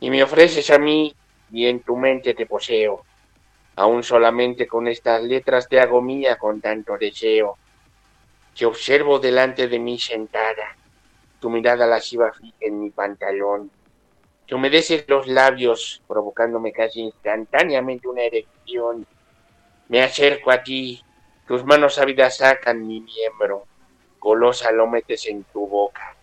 [0.00, 1.14] Y me ofreces a mí
[1.52, 3.04] y en tu mente te poseo.
[3.76, 7.56] Aún solamente con estas letras te hago mía con tanto deseo.
[8.56, 10.76] Te observo delante de mí sentada,
[11.40, 13.70] tu mirada lasciva fija en mi pantalón.
[14.46, 19.06] Te humedeces los labios, provocándome casi instantáneamente una erección.
[19.88, 21.02] Me acerco a ti,
[21.46, 23.66] tus manos ávidas sacan mi miembro.
[24.18, 26.16] Golosa lo metes en tu boca.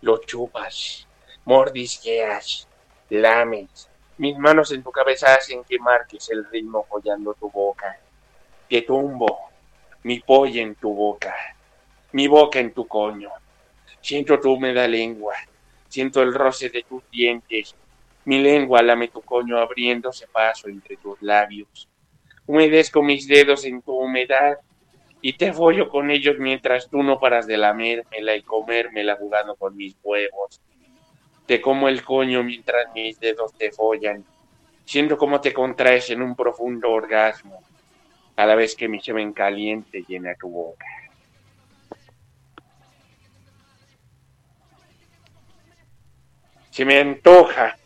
[0.00, 1.08] Lo chupas,
[1.44, 2.68] mordisqueas,
[3.10, 3.88] lames.
[4.18, 7.98] Mis manos en tu cabeza hacen que marques el ritmo follando tu boca.
[8.68, 9.40] Te tumbo,
[10.04, 11.34] mi polla en tu boca,
[12.12, 13.30] mi boca en tu coño.
[14.00, 15.34] Siento tu húmeda lengua,
[15.88, 17.74] siento el roce de tus dientes.
[18.26, 21.88] Mi lengua lame tu coño abriéndose paso entre tus labios.
[22.46, 24.58] Humedezco mis dedos en tu humedad
[25.22, 29.74] y te follo con ellos mientras tú no paras de lamérmela y comérmela jugando con
[29.74, 30.60] mis huevos.
[31.46, 34.22] Te como el coño mientras mis dedos te follan.
[34.84, 37.62] Siento cómo te contraes en un profundo orgasmo,
[38.36, 40.86] a la vez que mi semen caliente llena tu boca.
[46.68, 47.78] Se me antoja,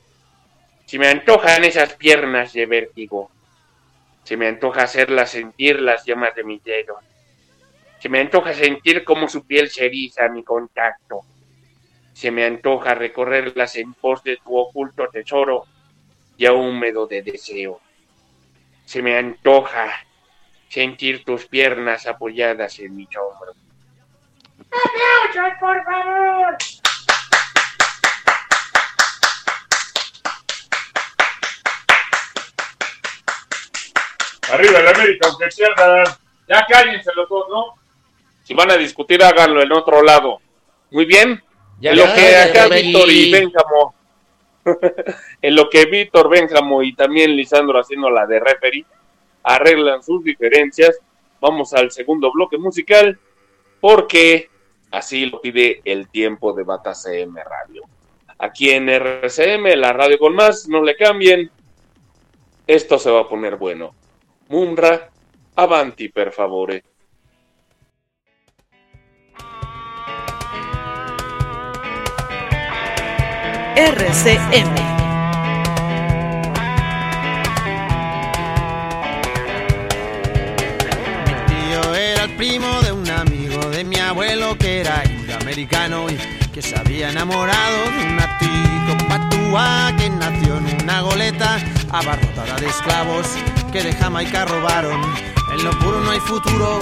[0.87, 3.31] se me antojan esas piernas de vértigo.
[4.29, 7.03] Se me antoja hacerlas sentir las llamas de mis dedos.
[7.99, 11.23] Se me antoja sentir cómo su piel se eriza a mi contacto.
[12.13, 15.65] Se me antoja recorrerlas en pos de tu oculto tesoro,
[16.37, 17.81] ya húmedo de deseo.
[18.85, 19.95] Se me antoja
[20.69, 23.57] sentir tus piernas apoyadas en mis hombros.
[24.59, 26.59] ¡Aplausos, por favor!
[34.53, 36.07] Arriba el América, aunque pierdan.
[36.49, 37.75] Ya cállense los dos, ¿no?
[38.45, 40.41] Si van a discutir, háganlo en otro lado.
[40.91, 41.43] Muy bien.
[41.81, 42.69] Ya, en lo que ya, acá.
[42.69, 43.95] Víctor y Benjamo.
[45.43, 48.87] en lo que Víctor, Benjamo y también Lisandro haciendo la de referee
[49.43, 50.99] arreglan sus diferencias.
[51.41, 53.19] Vamos al segundo bloque musical
[53.81, 54.51] porque
[54.91, 57.83] así lo pide el tiempo de Bata CM Radio.
[58.39, 61.51] Aquí en RCM, la radio con más, no le cambien.
[62.67, 63.95] Esto se va a poner bueno.
[64.49, 65.11] Mumra,
[65.55, 66.83] avanti per favore.
[73.75, 74.75] RCM.
[81.47, 85.03] Tío era el primo de un amigo de mi abuelo que era
[85.41, 86.17] americano y
[86.53, 91.59] que se había enamorado de una tico patúa que nació en una goleta
[91.91, 93.27] abarrotada de esclavos
[93.73, 95.01] que de Jamaica robaron.
[95.53, 96.81] En lo puro no hay futuro,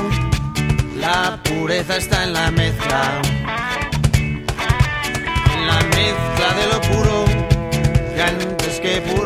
[0.97, 3.21] la pureza está en la mezcla.
[5.55, 7.25] En la mezcla de lo puro,
[8.15, 9.26] que antes que puro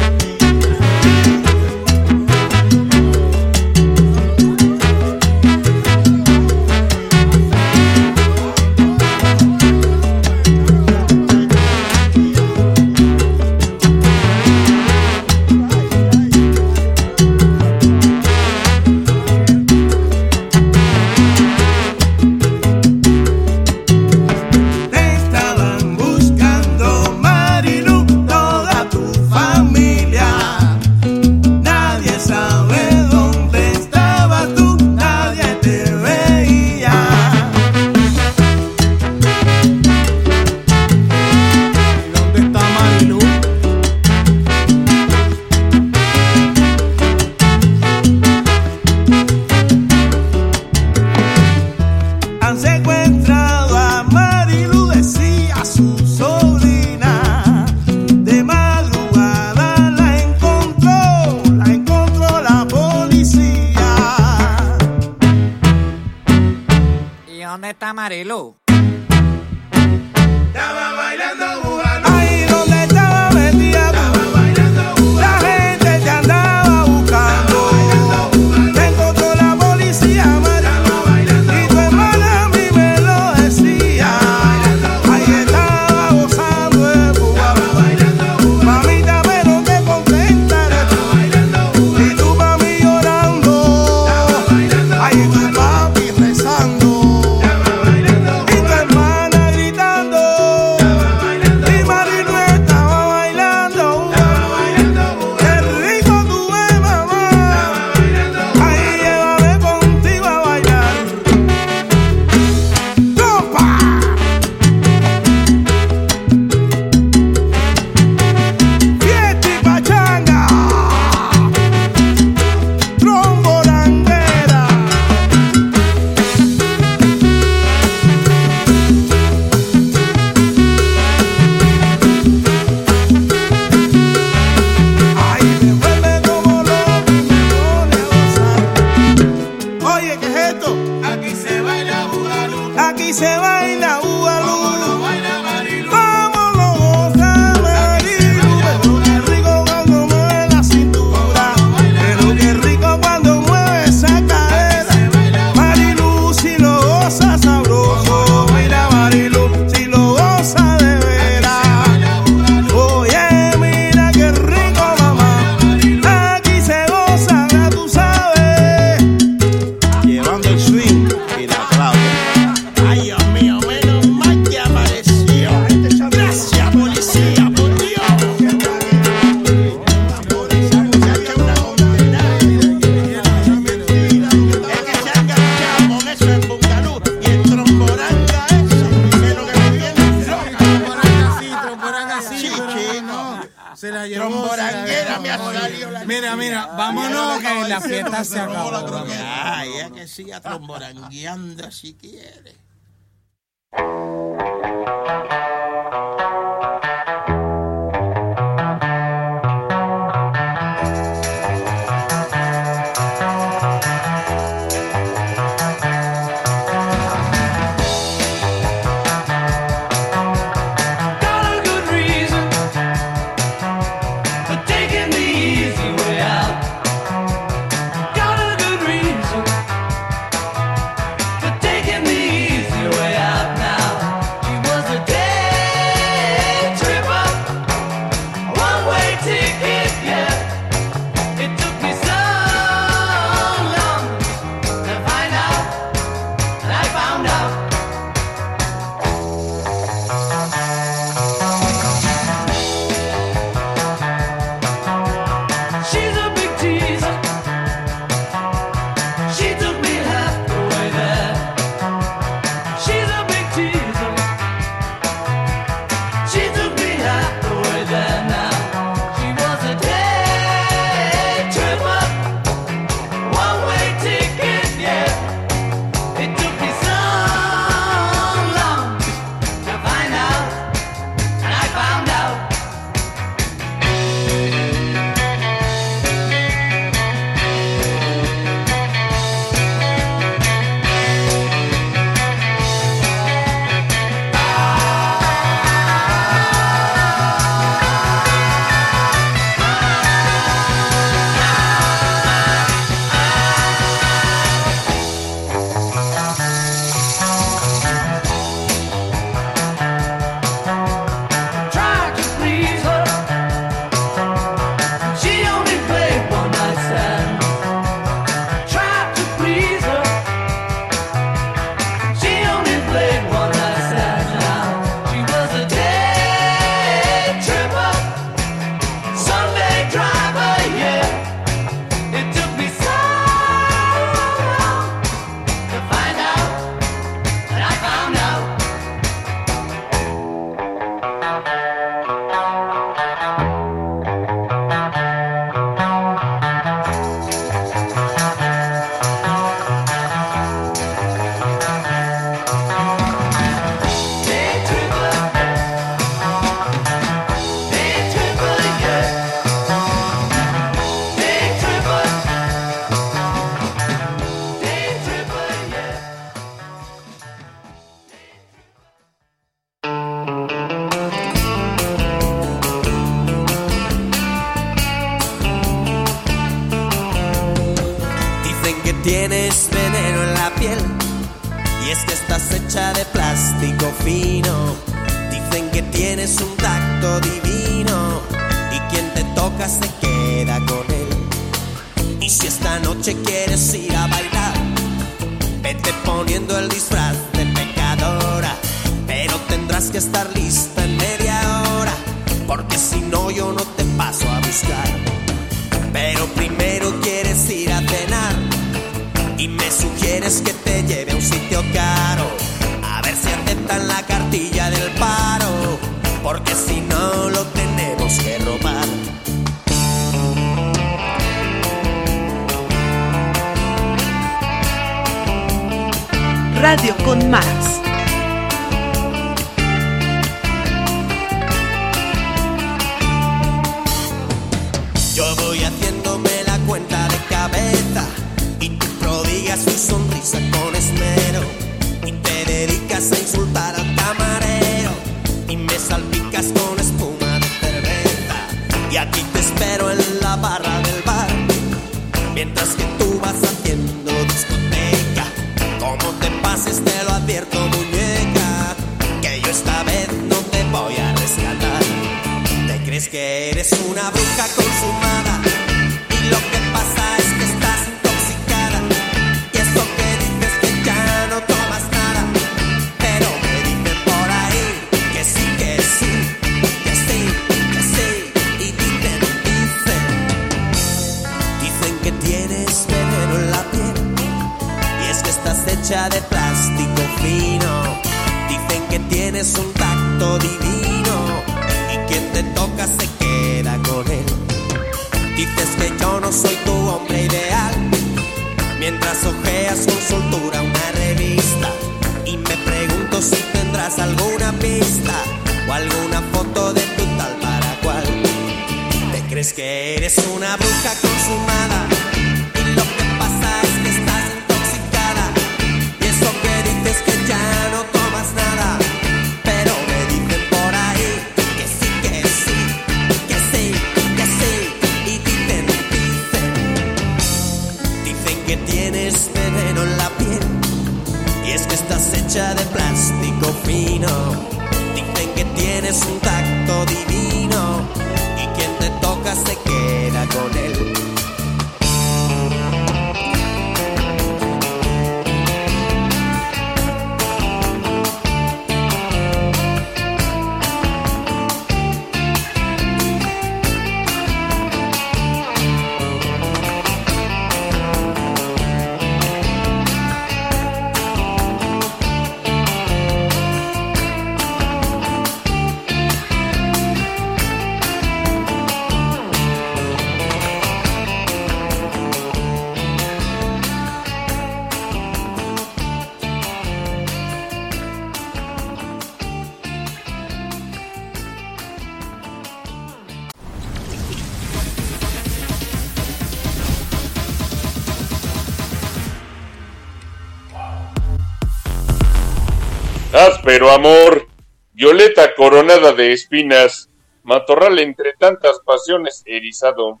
[593.44, 594.26] Áspero amor,
[594.72, 596.88] violeta coronada de espinas,
[597.24, 600.00] matorral entre tantas pasiones erizado,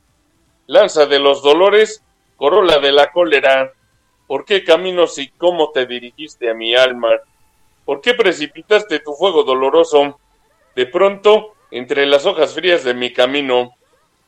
[0.66, 2.02] lanza de los dolores,
[2.36, 3.70] corola de la cólera,
[4.26, 7.10] ¿por qué caminos y cómo te dirigiste a mi alma?
[7.84, 10.18] ¿Por qué precipitaste tu fuego doloroso?
[10.74, 13.74] De pronto, entre las hojas frías de mi camino,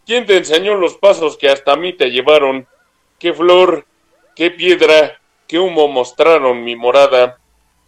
[0.04, 2.68] ¿quién te enseñó los pasos que hasta mí te llevaron?
[3.18, 3.86] ¿Qué flor,
[4.34, 7.38] qué piedra, qué humo mostraron mi morada?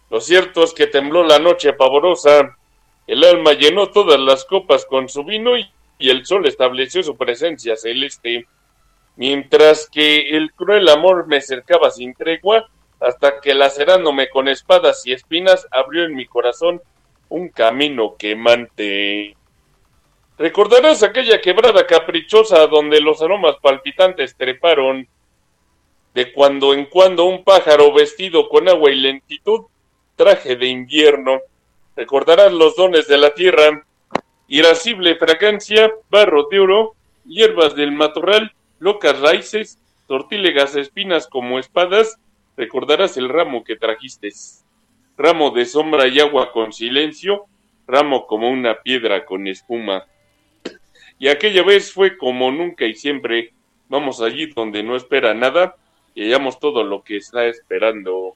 [0.09, 2.57] Lo cierto es que tembló la noche pavorosa,
[3.05, 7.75] el alma llenó todas las copas con su vino y, el sol estableció su presencia
[7.75, 8.47] celeste,
[9.17, 15.11] mientras que el cruel amor me cercaba sin tregua, hasta que lacerándome con espadas y
[15.11, 16.81] espinas abrió en mi corazón
[17.27, 19.35] un camino quemante.
[20.37, 25.07] Recordarás aquella quebrada caprichosa donde los aromas palpitantes treparon,
[26.13, 29.65] de cuando en cuando un pájaro vestido con agua y lentitud
[30.19, 31.39] traje de invierno.
[31.95, 33.85] Recordarás los dones de la tierra,
[34.49, 36.95] irascible fragancia, barro de oro,
[37.25, 42.19] hierbas del matorral, locas raíces, tortílegas espinas como espadas.
[42.57, 44.29] Recordarás el ramo que trajiste,
[45.17, 47.45] ramo de sombra y agua con silencio,
[47.87, 50.05] ramo como una piedra con espuma.
[51.17, 53.53] Y aquella vez fue como nunca y siempre.
[53.87, 55.77] Vamos allí donde no espera nada,
[56.13, 58.35] y hallamos todo lo que está esperando.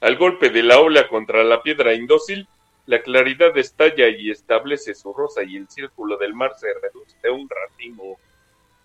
[0.00, 2.48] Al golpe de la ola contra la piedra indócil,
[2.86, 7.30] la claridad estalla y establece su rosa y el círculo del mar se reduce de
[7.30, 8.18] un racimo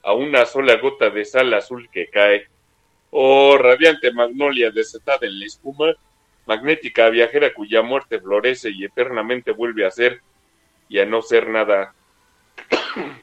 [0.03, 2.47] a una sola gota de sal azul que cae.
[3.11, 5.93] Oh, radiante magnolia desatada en la espuma,
[6.45, 10.22] magnética viajera cuya muerte florece y eternamente vuelve a ser
[10.89, 11.95] y a no ser nada.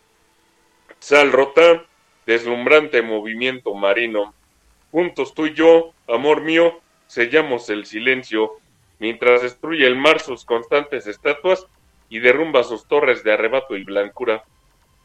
[0.98, 1.84] Sal rota,
[2.26, 4.34] deslumbrante movimiento marino.
[4.90, 8.52] Juntos tú y yo, amor mío, sellamos el silencio,
[8.98, 11.66] mientras destruye el mar sus constantes estatuas
[12.08, 14.44] y derrumba sus torres de arrebato y blancura,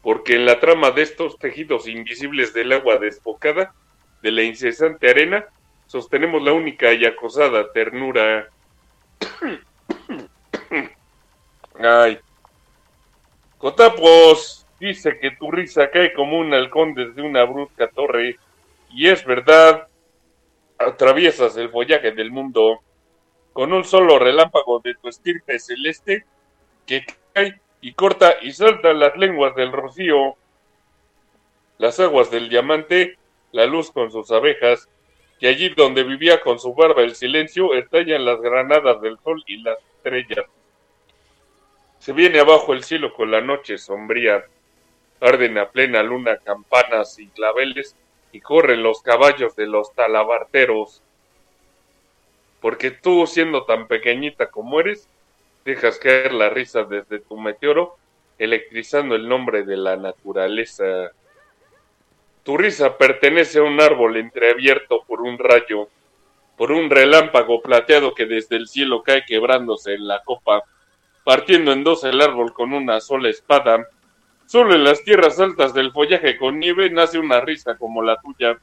[0.02, 3.74] porque en la trama de estos tejidos invisibles del agua desbocada,
[4.22, 5.46] de la incesante arena,
[5.86, 8.48] sostenemos la única y acosada ternura.
[11.80, 12.18] Ay.
[13.58, 18.38] Cotapos dice que tu risa cae como un halcón desde una brusca torre,
[18.90, 19.88] y es verdad,
[20.78, 22.80] atraviesas el follaje del mundo
[23.52, 26.24] con un solo relámpago de tu estirpe celeste
[26.86, 30.36] que cae y corta y salta las lenguas del rocío,
[31.78, 33.18] las aguas del diamante,
[33.52, 34.88] la luz con sus abejas,
[35.40, 39.62] y allí donde vivía con su barba el silencio estallan las granadas del sol y
[39.62, 40.46] las estrellas.
[41.98, 44.44] Se viene abajo el cielo con la noche sombría,
[45.20, 47.96] arden a plena luna campanas y claveles
[48.32, 51.02] y corren los caballos de los talabarteros.
[52.60, 55.08] Porque tú, siendo tan pequeñita como eres,
[55.64, 57.96] dejas caer la risa desde tu meteoro,
[58.38, 61.12] electrizando el nombre de la naturaleza.
[62.42, 65.88] Tu risa pertenece a un árbol entreabierto por un rayo,
[66.56, 70.62] por un relámpago plateado que desde el cielo cae quebrándose en la copa,
[71.24, 73.86] partiendo en dos el árbol con una sola espada.
[74.48, 78.58] Solo en las tierras altas del follaje con nieve nace una risa como la tuya.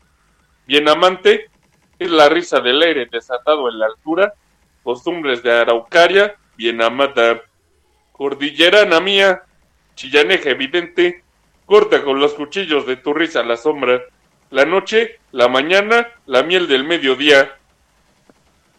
[0.65, 1.51] Bien amante,
[1.99, 4.33] es la risa del aire desatado en la altura,
[4.81, 7.39] costumbres de araucaria, bien amada.
[8.13, 9.43] Cordillerana mía,
[9.93, 11.23] chillaneja evidente,
[11.67, 14.01] corta con los cuchillos de tu risa la sombra,
[14.49, 17.59] la noche, la mañana, la miel del mediodía,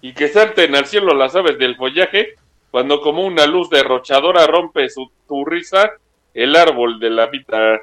[0.00, 2.34] y que salten al cielo las aves del follaje,
[2.72, 5.92] cuando como una luz derrochadora rompe su, tu risa
[6.36, 7.80] el árbol de la vida.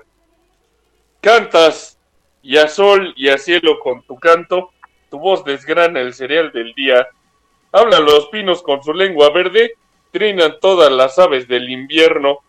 [1.20, 2.00] Cantas,
[2.44, 4.72] y a sol y a cielo con tu canto,
[5.10, 7.08] tu voz desgrana el cereal del día.
[7.72, 9.74] Hablan los pinos con su lengua verde,
[10.12, 12.40] trinan todas las aves del invierno.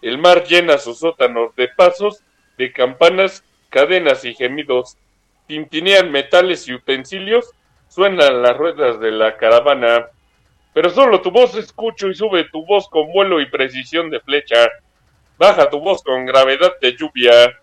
[0.00, 2.22] El mar llena sus sótanos de pasos,
[2.56, 4.96] de campanas, cadenas y gemidos.
[5.46, 7.50] Tintinean metales y utensilios,
[7.88, 10.06] suenan las ruedas de la caravana.
[10.72, 14.70] Pero solo tu voz escucho y sube tu voz con vuelo y precisión de flecha.
[15.40, 17.58] Baja tu voz con gravedad de lluvia.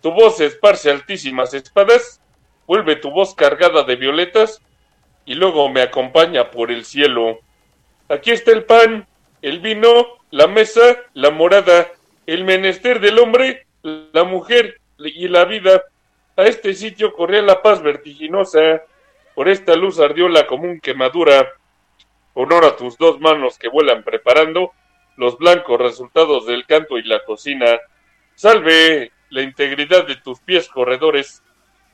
[0.00, 2.22] Tu voz esparce altísimas espadas,
[2.66, 4.62] vuelve tu voz cargada de violetas
[5.26, 7.40] y luego me acompaña por el cielo.
[8.08, 9.06] Aquí está el pan,
[9.42, 11.88] el vino, la mesa, la morada,
[12.24, 15.82] el menester del hombre, la mujer y la vida.
[16.34, 18.84] A este sitio corría la paz vertiginosa,
[19.34, 21.46] por esta luz ardió la común quemadura.
[22.32, 24.72] Honor a tus dos manos que vuelan preparando
[25.18, 27.78] los blancos resultados del canto y la cocina.
[28.36, 31.42] Salve la integridad de tus pies corredores.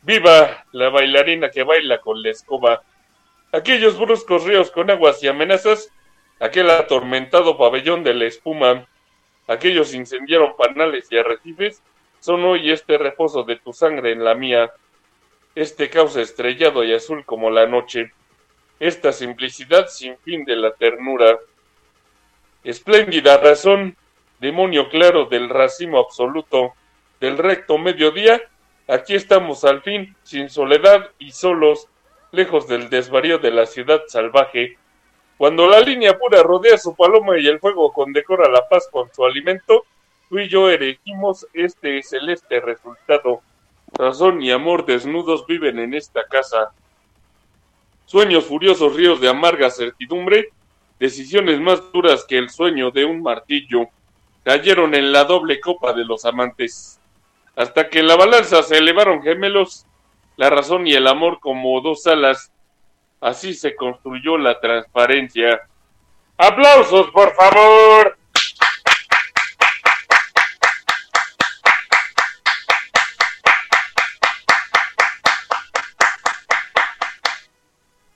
[0.02, 2.82] Viva la bailarina que baila con la escoba.
[3.50, 5.90] Aquellos bruscos ríos con aguas y amenazas,
[6.38, 8.86] aquel atormentado pabellón de la espuma,
[9.48, 11.82] aquellos incendiaron panales y arrecifes,
[12.20, 14.70] son hoy este reposo de tu sangre en la mía,
[15.54, 18.12] este cauce estrellado y azul como la noche,
[18.80, 21.38] esta simplicidad sin fin de la ternura.
[22.64, 23.94] Espléndida razón,
[24.40, 26.72] demonio claro del racimo absoluto,
[27.20, 28.40] del recto mediodía,
[28.88, 31.88] aquí estamos al fin, sin soledad y solos,
[32.32, 34.78] lejos del desvarío de la ciudad salvaje.
[35.36, 39.26] Cuando la línea pura rodea su paloma y el fuego condecora la paz con su
[39.26, 39.84] alimento,
[40.30, 43.42] tú y yo elegimos este celeste resultado.
[43.92, 46.72] Razón y amor desnudos viven en esta casa.
[48.06, 50.48] Sueños furiosos ríos de amarga certidumbre,
[50.98, 53.88] decisiones más duras que el sueño de un martillo,
[54.44, 57.00] cayeron en la doble copa de los amantes.
[57.56, 59.86] Hasta que en la balanza se elevaron gemelos,
[60.36, 62.52] la razón y el amor como dos alas.
[63.20, 65.60] Así se construyó la transparencia.
[66.36, 68.18] ¡Aplausos, por favor!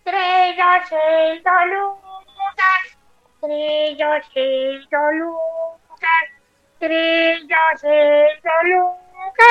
[0.05, 2.08] Trillos y Tolucas,
[3.41, 6.29] Trillos y Lucas,
[6.81, 9.47] Trillos y Lucas.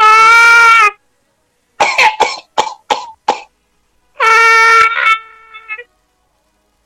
[0.00, 0.88] ¡Ah!
[4.20, 4.86] ¡Ah!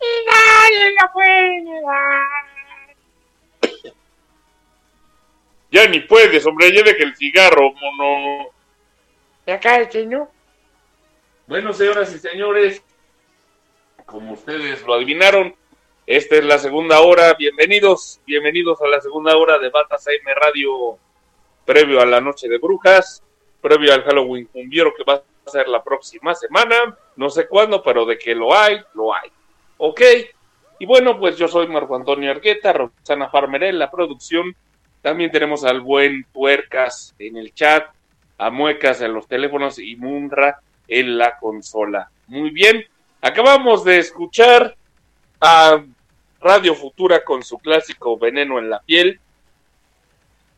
[0.01, 1.75] Y nadie lo puede.
[5.71, 8.49] Ya ni puedes, hombre, ya que el cigarro, mono.
[9.47, 10.31] Ya cállate, ¿no?
[11.47, 12.83] Bueno, señoras y señores,
[14.07, 15.55] como ustedes lo adivinaron,
[16.07, 17.35] esta es la segunda hora.
[17.35, 20.99] Bienvenidos, bienvenidos a la segunda hora de Batas AM Radio,
[21.65, 23.23] previo a la Noche de Brujas,
[23.61, 26.97] previo al Halloween Cumbiero que va a ser la próxima semana.
[27.17, 29.31] No sé cuándo, pero de que lo hay, lo hay.
[29.79, 30.01] ¿Ok?
[30.79, 34.55] Y bueno, pues yo soy Marco Antonio Argueta, Roxana Farmer en la producción.
[35.01, 37.87] También tenemos al buen Puercas en el chat,
[38.37, 42.11] a Muecas en los teléfonos y Munra en la consola.
[42.27, 42.85] Muy bien,
[43.25, 44.77] acabamos de escuchar
[45.41, 45.83] a
[46.43, 49.19] Radio Futura con su clásico Veneno en la piel.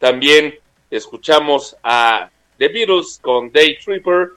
[0.00, 0.58] También
[0.90, 4.30] escuchamos a The Beatles con Day Tripper,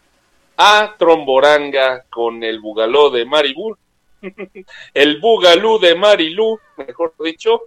[0.58, 3.76] a Tromboranga con el Bugaló de Maribú,
[4.94, 7.64] el Bugalú de Marilú, mejor dicho,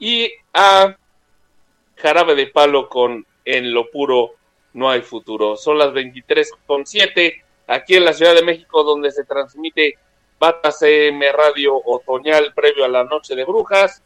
[0.00, 0.96] y a
[1.94, 4.32] Jarabe de Palo con En lo puro
[4.72, 5.56] no hay futuro.
[5.56, 9.96] Son las 23 con 7 aquí en la Ciudad de México donde se transmite
[10.38, 14.02] Bata CM Radio Otoñal previo a la Noche de Brujas.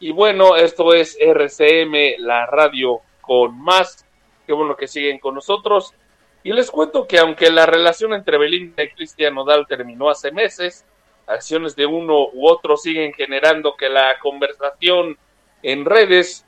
[0.00, 4.04] Y bueno, esto es RCM, la radio con más.
[4.44, 5.94] Qué bueno que siguen con nosotros.
[6.42, 10.84] Y les cuento que aunque la relación entre Belinda y Cristian Nodal terminó hace meses,
[11.26, 15.16] acciones de uno u otro siguen generando que la conversación
[15.62, 16.44] en redes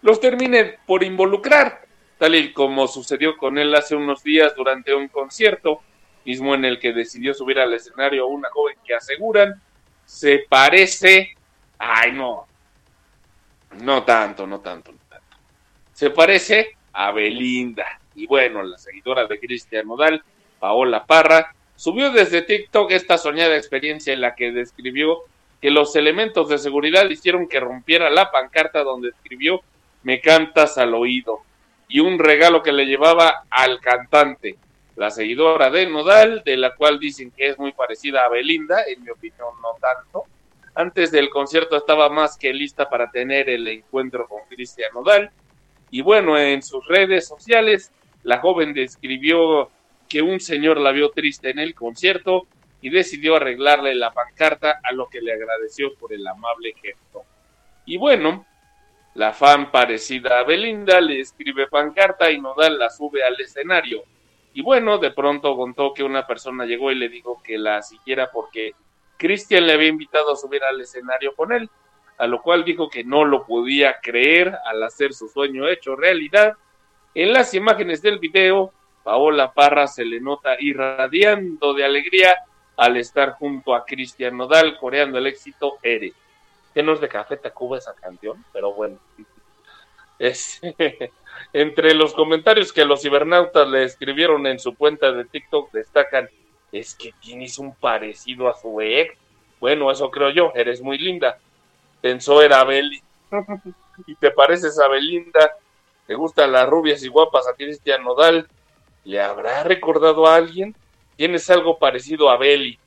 [0.00, 1.89] los termine por involucrar,
[2.20, 5.80] tal y como sucedió con él hace unos días durante un concierto,
[6.26, 9.58] mismo en el que decidió subir al escenario a una joven que aseguran
[10.04, 11.34] se parece,
[11.78, 12.46] ay no,
[13.80, 15.36] no tanto, no tanto, no tanto,
[15.94, 17.86] se parece a Belinda.
[18.14, 20.22] Y bueno, la seguidora de Cristian Nodal,
[20.58, 25.20] Paola Parra, subió desde TikTok esta soñada experiencia en la que describió
[25.58, 29.62] que los elementos de seguridad hicieron que rompiera la pancarta donde escribió
[30.02, 31.44] Me cantas al oído
[31.90, 34.56] y un regalo que le llevaba al cantante,
[34.94, 39.02] la seguidora de Nodal, de la cual dicen que es muy parecida a Belinda, en
[39.02, 40.24] mi opinión no tanto.
[40.74, 45.30] Antes del concierto estaba más que lista para tener el encuentro con Cristian Nodal.
[45.90, 47.90] Y bueno, en sus redes sociales,
[48.22, 49.68] la joven describió
[50.08, 52.46] que un señor la vio triste en el concierto
[52.80, 57.24] y decidió arreglarle la pancarta, a lo que le agradeció por el amable gesto.
[57.84, 58.46] Y bueno,
[59.14, 64.02] la fan parecida a Belinda le escribe pancarta y Nodal la sube al escenario.
[64.52, 68.30] Y bueno, de pronto contó que una persona llegó y le dijo que la siguiera
[68.30, 68.74] porque
[69.16, 71.68] Cristian le había invitado a subir al escenario con él,
[72.18, 76.54] a lo cual dijo que no lo podía creer al hacer su sueño hecho realidad.
[77.14, 82.36] En las imágenes del video, Paola Parra se le nota irradiando de alegría
[82.76, 86.12] al estar junto a Cristian Nodal coreando el éxito Ere.
[86.74, 88.98] Que no es de Café Tacuba esa canción, pero bueno.
[90.18, 90.60] Es,
[91.52, 96.28] entre los comentarios que los cibernautas le escribieron en su cuenta de TikTok destacan,
[96.72, 99.16] es que tienes un parecido a su ex.
[99.58, 101.38] Bueno, eso creo yo, eres muy linda.
[102.00, 103.02] Pensó era Beli.
[104.06, 105.56] y te pareces a Belinda.
[106.06, 108.48] Te gustan las rubias y guapas a Cristian Nodal.
[109.04, 110.74] ¿Le habrá recordado a alguien?
[111.16, 112.78] Tienes algo parecido a Beli.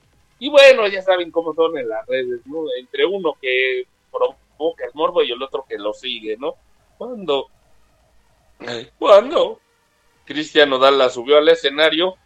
[0.44, 2.66] Y bueno, ya saben cómo son en las redes, ¿no?
[2.78, 6.56] Entre uno que provoca el morbo y el otro que lo sigue, ¿no?
[6.98, 7.48] Cuando,
[9.00, 9.62] cuando
[10.26, 12.18] Cristian Nodal la subió al escenario,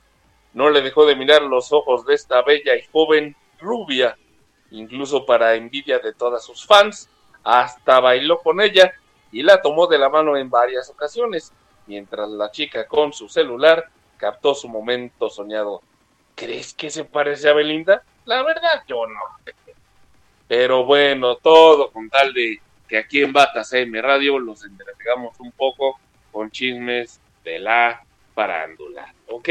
[0.53, 4.18] no le dejó de mirar los ojos de esta bella y joven rubia,
[4.72, 7.11] incluso para envidia de todas sus fans,
[7.44, 8.94] hasta bailó con ella
[9.31, 11.53] y la tomó de la mano en varias ocasiones,
[11.85, 15.84] mientras la chica con su celular captó su momento soñado.
[16.38, 18.03] ¿Crees que se parece a Belinda?
[18.26, 19.19] La verdad, yo no.
[20.47, 25.51] Pero bueno, todo con tal de que aquí en Batas M Radio los entregamos un
[25.51, 25.99] poco
[26.31, 28.03] con chismes de la
[28.35, 29.11] farándula.
[29.30, 29.49] ¿Ok?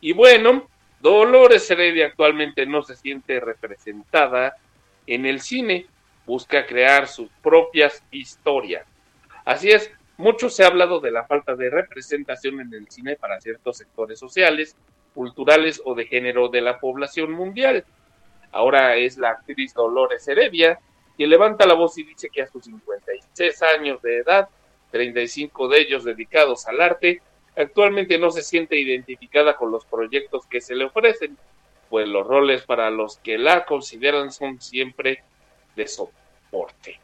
[0.00, 0.68] Y bueno,
[1.00, 4.56] Dolores Heredia actualmente no se siente representada
[5.04, 5.86] en el cine.
[6.26, 8.86] Busca crear sus propias historias.
[9.44, 13.40] Así es, mucho se ha hablado de la falta de representación en el cine para
[13.40, 14.76] ciertos sectores sociales,
[15.18, 17.84] culturales o de género de la población mundial.
[18.52, 20.78] Ahora es la actriz Dolores Heredia
[21.16, 24.48] quien levanta la voz y dice que a sus 56 años de edad,
[24.92, 27.20] 35 de ellos dedicados al arte,
[27.56, 31.36] actualmente no se siente identificada con los proyectos que se le ofrecen,
[31.90, 35.24] pues los roles para los que la consideran son siempre
[35.74, 37.00] de soporte.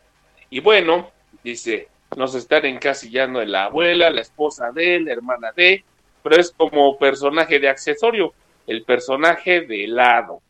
[0.48, 1.10] Y bueno,
[1.42, 5.82] dice, nos están encasillando en la abuela, la esposa de, la hermana de,
[6.24, 8.32] pero es como personaje de accesorio,
[8.66, 10.40] el personaje de lado,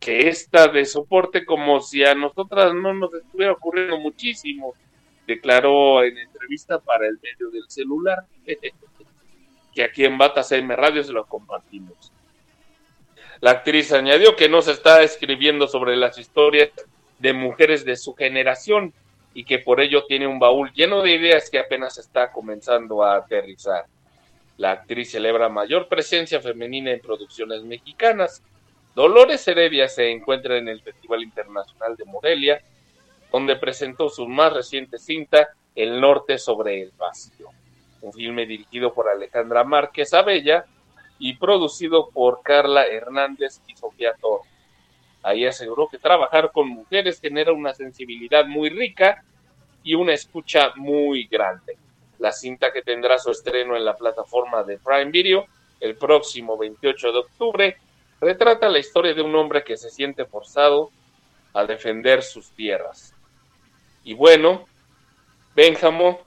[0.00, 4.74] que está de soporte como si a nosotras no nos estuviera ocurriendo muchísimo.
[5.24, 8.26] declaró en entrevista para el medio del celular
[9.72, 12.12] que aquí en Bata CM Radio se lo compartimos.
[13.40, 16.70] La actriz añadió que no se está escribiendo sobre las historias
[17.20, 18.92] de mujeres de su generación
[19.34, 23.14] y que por ello tiene un baúl lleno de ideas que apenas está comenzando a
[23.14, 23.86] aterrizar.
[24.58, 28.42] La actriz celebra mayor presencia femenina en producciones mexicanas.
[28.94, 32.62] Dolores Heredia se encuentra en el Festival Internacional de Morelia,
[33.32, 37.48] donde presentó su más reciente cinta, El Norte sobre el Vacío,
[38.02, 40.66] un filme dirigido por Alejandra Márquez Abella
[41.18, 44.42] y producido por Carla Hernández y Sofía Toro.
[45.22, 49.24] Ahí aseguró que trabajar con mujeres genera una sensibilidad muy rica
[49.82, 51.78] y una escucha muy grande.
[52.22, 55.44] La cinta que tendrá su estreno en la plataforma de Prime Video
[55.80, 57.76] el próximo 28 de octubre
[58.20, 60.92] retrata la historia de un hombre que se siente forzado
[61.52, 63.12] a defender sus tierras.
[64.04, 64.66] Y bueno,
[65.56, 66.20] Benjamo,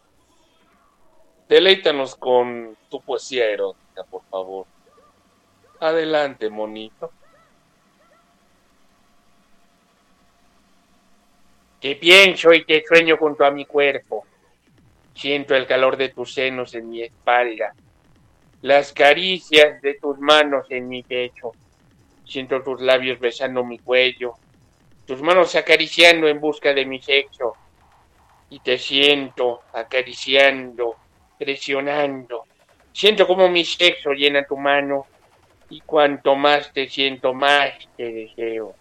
[1.48, 4.66] deleítanos con tu poesía erótica, por favor.
[5.80, 7.10] Adelante, monito.
[11.80, 14.26] Te pienso y te sueño junto a mi cuerpo.
[15.16, 17.74] Siento el calor de tus senos en mi espalda,
[18.62, 21.54] las caricias de tus manos en mi pecho.
[22.26, 24.34] Siento tus labios besando mi cuello,
[25.08, 27.54] tus manos acariciando en busca de mi sexo.
[28.50, 30.96] Y te siento acariciando,
[31.38, 32.44] presionando.
[32.92, 35.08] Siento como mi sexo llena tu mano
[35.70, 38.76] y cuanto más te siento, más te deseo.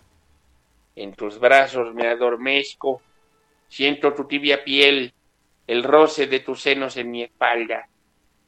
[0.97, 3.01] En tus brazos me adormezco,
[3.69, 5.12] siento tu tibia piel,
[5.66, 7.89] el roce de tus senos en mi espalda.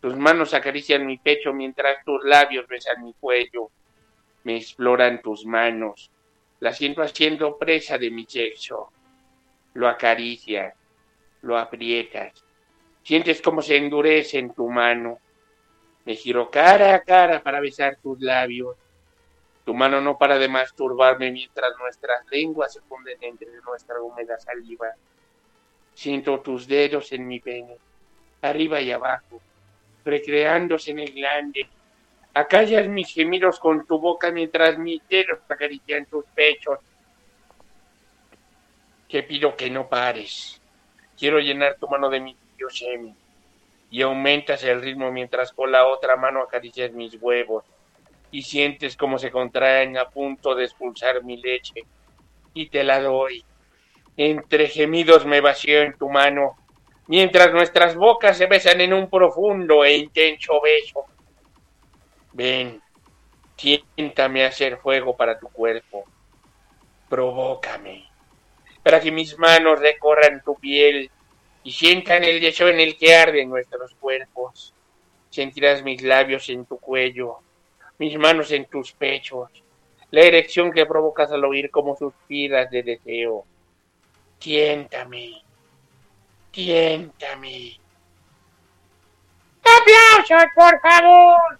[0.00, 3.70] Tus manos acarician mi pecho mientras tus labios besan mi cuello.
[4.44, 6.10] Me exploran tus manos,
[6.60, 8.92] la siento haciendo presa de mi sexo.
[9.74, 10.74] Lo acaricias,
[11.42, 12.44] lo aprietas,
[13.02, 15.18] sientes como se endurece en tu mano.
[16.04, 18.76] Me giro cara a cara para besar tus labios.
[19.64, 24.94] Tu mano no para de masturbarme mientras nuestras lenguas se funden entre nuestra húmeda saliva.
[25.96, 27.78] Siento tus dedos en mi pene,
[28.42, 29.40] arriba y abajo,
[30.04, 31.66] recreándose en el glande.
[32.34, 36.80] Acallas mis gemidos con tu boca mientras mis dedos acarician tus pechos.
[39.08, 40.60] Te pido que no pares.
[41.18, 42.36] Quiero llenar tu mano de mi
[42.68, 43.16] semen
[43.90, 47.64] y aumentas el ritmo mientras con la otra mano acaricias mis huevos
[48.30, 51.84] y sientes como se contraen a punto de expulsar mi leche
[52.52, 53.42] y te la doy.
[54.16, 56.56] Entre gemidos me vacío en tu mano
[57.06, 61.04] mientras nuestras bocas se besan en un profundo e intenso beso.
[62.32, 62.80] Ven,
[63.56, 66.04] siéntame a hacer fuego para tu cuerpo.
[67.08, 68.16] Provócame
[68.86, 71.10] para que mis manos recorran tu piel
[71.64, 74.72] y sientan el deseo en el que arden nuestros cuerpos.
[75.28, 77.38] Sentirás mis labios en tu cuello,
[77.98, 79.50] mis manos en tus pechos,
[80.12, 83.44] la erección que provocas al oír como suspiras de deseo.
[84.38, 85.42] Tiéntame,
[86.50, 87.80] tiéntame.
[89.64, 91.56] ¡Aplausos, por favor!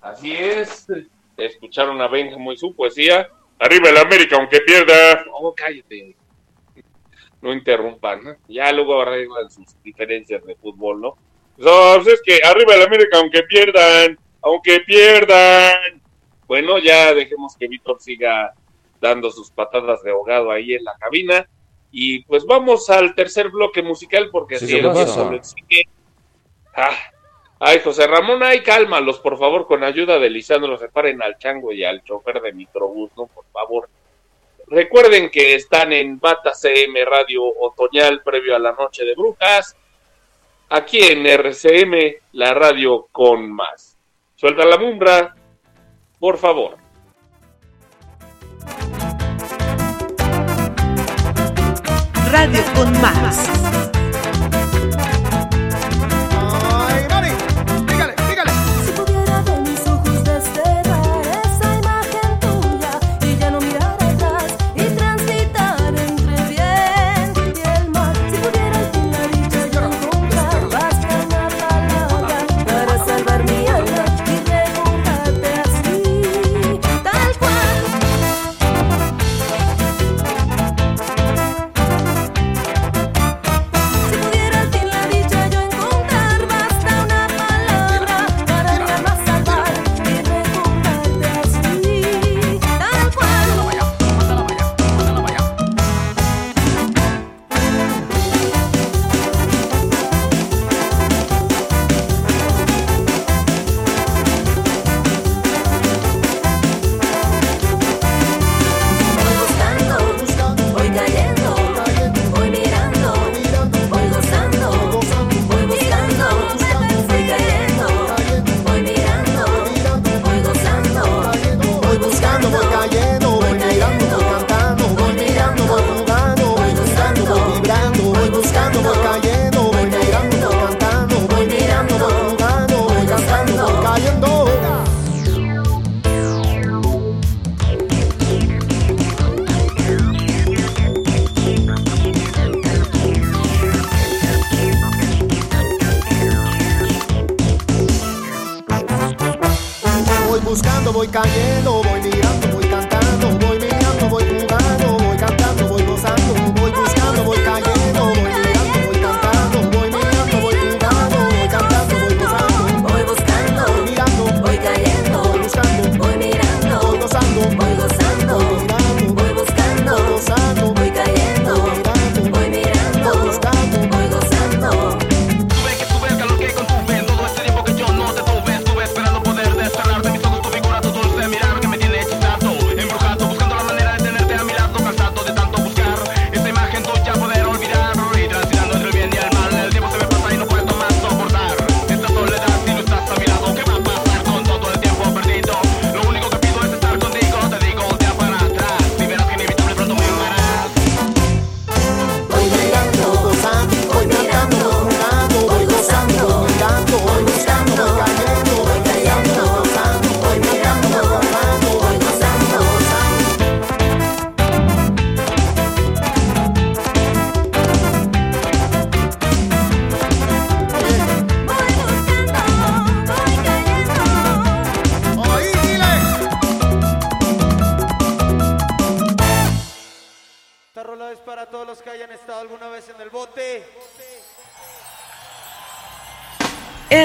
[0.00, 0.86] Así es.
[1.36, 3.28] Escucharon a Benjamin y su poesía.
[3.58, 5.24] Arriba el América, aunque pierda.
[5.32, 6.16] Oh, cállate.
[7.40, 8.24] No interrumpan.
[8.24, 8.36] ¿no?
[8.48, 11.16] Ya luego arreglan sus diferencias de fútbol, ¿no?
[11.60, 14.18] No, pues es que arriba el América, aunque pierdan.
[14.42, 16.02] Aunque pierdan.
[16.46, 18.52] Bueno, ya dejemos que Víctor siga
[19.00, 21.48] dando sus patadas de ahogado ahí en la cabina.
[21.92, 25.82] Y pues vamos al tercer bloque musical porque Sí, así ¿qué el tiempo lo exige.
[26.74, 26.96] Ah,
[27.62, 31.84] Ay, José Ramón, ay, cálmalos, por favor, con ayuda de Lisandro, separen al chango y
[31.84, 33.26] al chofer de microbús, ¿no?
[33.26, 33.90] Por favor.
[34.68, 39.76] Recuerden que están en Bata CM Radio Otoñal previo a la Noche de Brujas,
[40.70, 43.98] aquí en RCM, la radio con más.
[44.36, 45.34] Suelta la mumbra,
[46.18, 46.78] por favor.
[52.30, 53.99] Radio con más.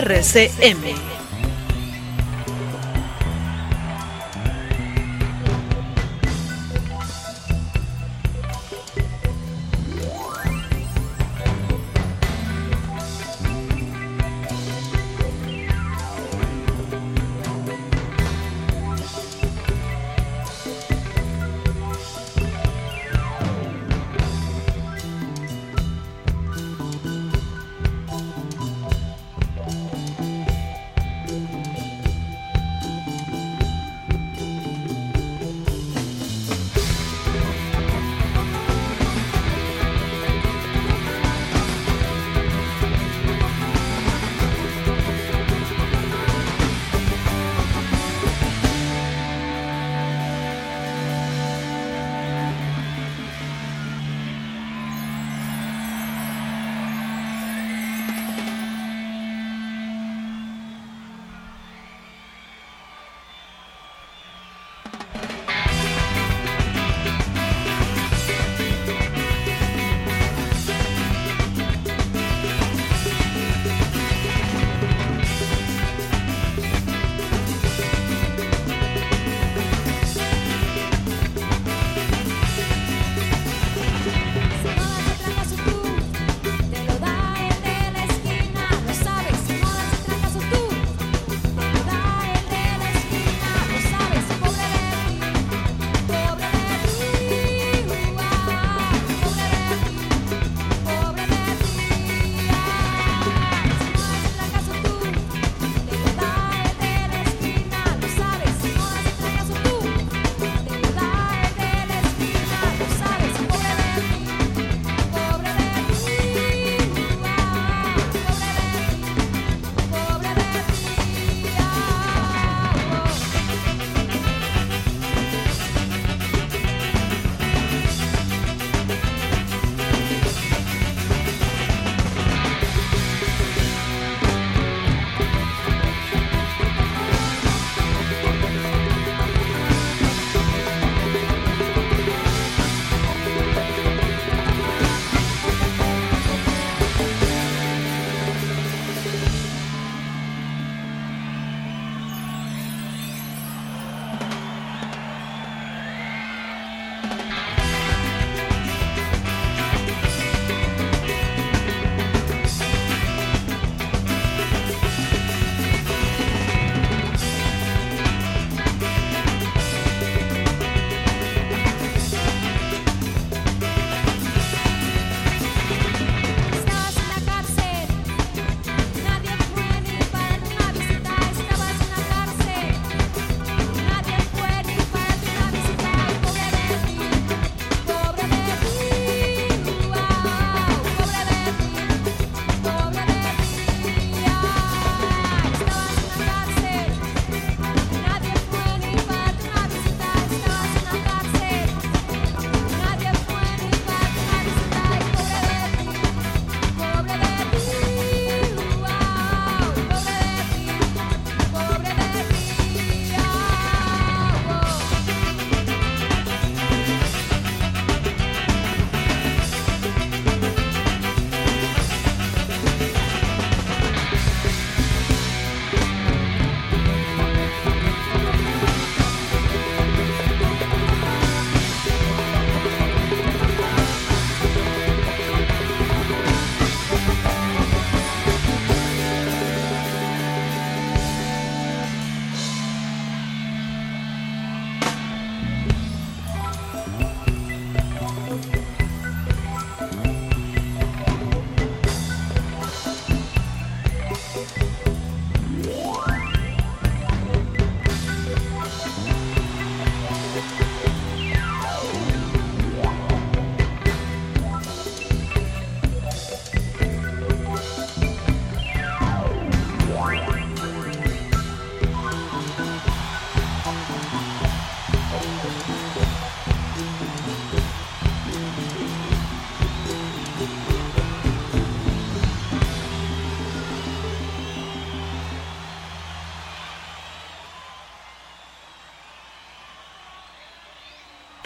[0.06, 1.14] RCM.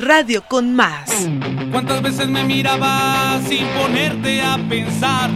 [0.09, 1.29] Radio con Más.
[1.71, 5.29] ¿Cuántas veces me mirabas sin ponerte a pensar?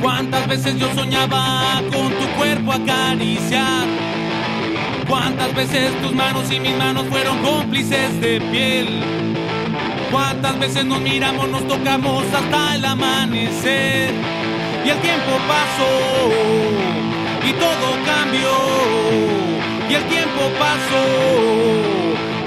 [0.00, 3.86] ¿Cuántas veces yo soñaba con tu cuerpo acariciar?
[5.06, 8.88] ¿Cuántas veces tus manos y mis manos fueron cómplices de piel?
[10.10, 14.14] ¿Cuántas veces nos miramos, nos tocamos hasta el amanecer?
[14.82, 16.30] Y el tiempo pasó
[17.46, 19.90] y todo cambió.
[19.90, 22.01] Y el tiempo pasó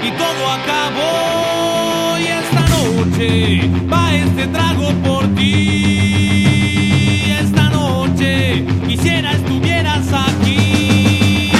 [0.06, 2.18] y todo acabó.
[2.18, 7.32] Y esta noche va este trago por ti.
[7.40, 11.50] Esta noche quisiera estuvieras aquí.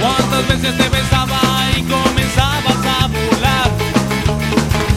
[0.00, 1.40] ¿Cuántas veces te besaba
[1.76, 3.70] y comenzabas a volar?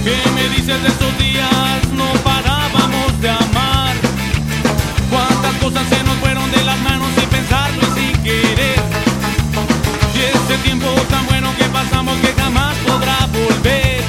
[0.03, 1.34] ¿Qué me dices de esos días?
[10.65, 14.03] Tiempo tan bueno que pasamos que jamás podrá volver.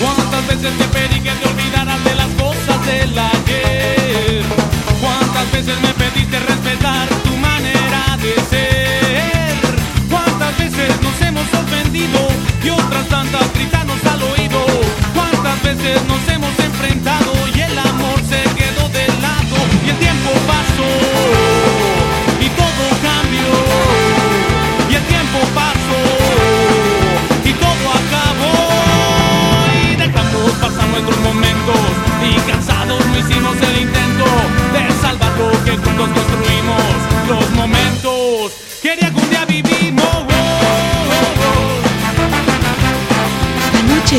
[0.00, 4.42] ¿Cuántas veces te pedí que te olvidaras de las cosas del ayer?
[5.00, 9.54] ¿Cuántas veces me pediste respetar tu manera de ser?
[10.10, 12.20] ¿Cuántas veces nos hemos ofendido
[12.64, 13.81] y otras tantas gritarnos
[16.84, 17.31] enfrentado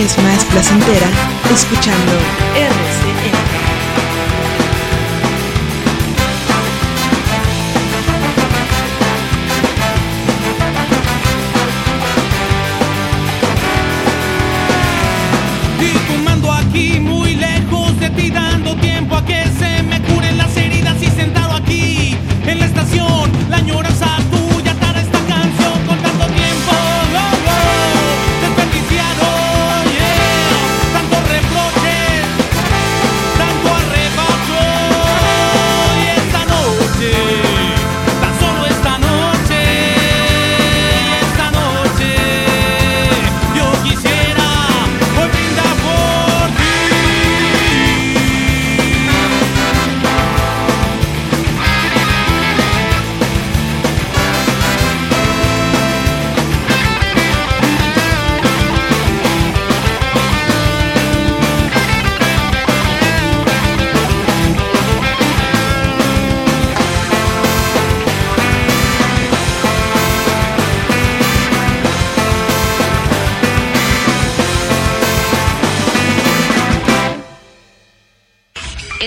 [0.01, 1.07] es más placentera
[1.53, 2.13] escuchando
[2.55, 2.82] RCM.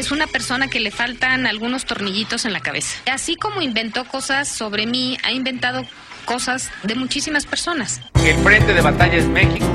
[0.06, 2.96] Es una persona que le faltan algunos tornillitos en la cabeza.
[3.10, 5.84] Así como inventó cosas sobre mí, ha inventado
[6.24, 8.00] cosas de muchísimas personas.
[8.24, 9.66] El frente de batalla es México.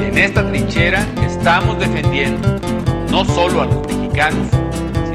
[0.00, 2.58] Y en esta trinchera estamos defendiendo
[3.10, 4.48] no solo a los mexicanos,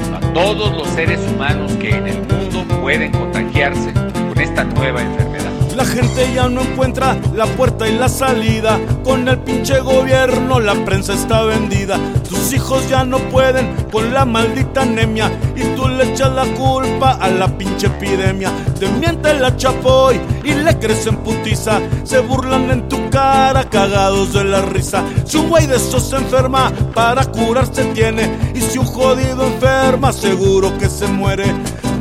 [0.00, 5.02] sino a todos los seres humanos que en el mundo pueden contagiarse con esta nueva
[5.02, 5.31] enfermedad.
[5.76, 8.78] La gente ya no encuentra la puerta y la salida.
[9.02, 11.98] Con el pinche gobierno la prensa está vendida.
[12.28, 15.30] Tus hijos ya no pueden con la maldita anemia.
[15.56, 18.52] Y tú le echas la culpa a la pinche epidemia.
[18.78, 21.80] Te miente la chapoy y le crecen putiza.
[22.04, 25.02] Se burlan en tu cara cagados de la risa.
[25.24, 28.30] Si un güey de esos se enferma, para curarse tiene.
[28.54, 31.44] Y si un jodido enferma, seguro que se muere.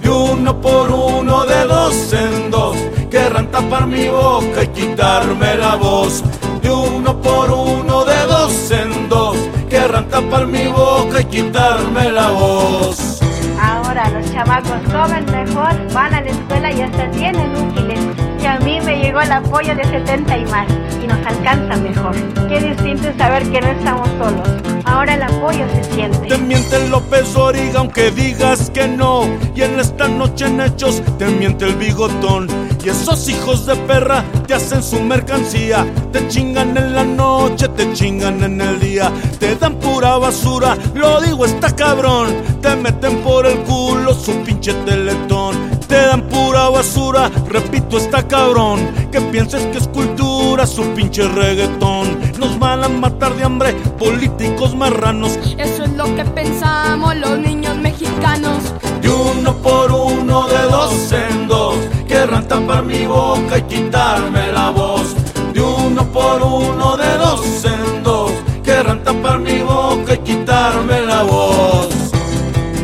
[0.03, 2.77] Y uno por uno, de dos en dos,
[3.09, 6.23] querrán tapar mi boca y quitarme la voz.
[6.61, 9.37] De uno por uno, de dos en dos,
[9.69, 13.19] querrán tapar mi boca y quitarme la voz.
[13.61, 17.99] Ahora los chamacos comen mejor, van a la escuela y hasta tienen útiles.
[17.99, 18.10] Y
[18.51, 20.67] a mí me llegó el apoyo de 70 y más,
[21.01, 22.13] y nos alcanza mejor.
[22.49, 24.49] Qué distinto es saber que no estamos solos.
[24.83, 26.27] Ahora el apoyo se siente.
[26.27, 29.25] Te miente López Origa aunque digas que no.
[29.55, 32.47] Y en esta noche en hechos te miente el bigotón.
[32.83, 35.85] Y esos hijos de perra te hacen su mercancía.
[36.11, 39.09] Te chingan en la noche, te chingan en el día.
[39.39, 42.27] Te dan pura basura, lo digo está cabrón.
[42.61, 45.70] Te meten por el culo su pinche teletón.
[45.91, 47.29] Te dan pura basura.
[47.49, 48.79] Repito, está cabrón.
[49.11, 52.07] Que pienses que es cultura su pinche reggaetón.
[52.39, 55.37] Nos van a matar de hambre políticos marranos.
[55.57, 58.73] Eso es lo que pensamos los niños mexicanos.
[59.01, 61.75] De uno por uno, de dos en dos.
[62.07, 65.13] Querrán tapar mi boca y quitarme la voz.
[65.53, 68.31] De uno por uno, de dos en dos.
[68.63, 71.89] Querrán tapar mi boca y quitarme la voz.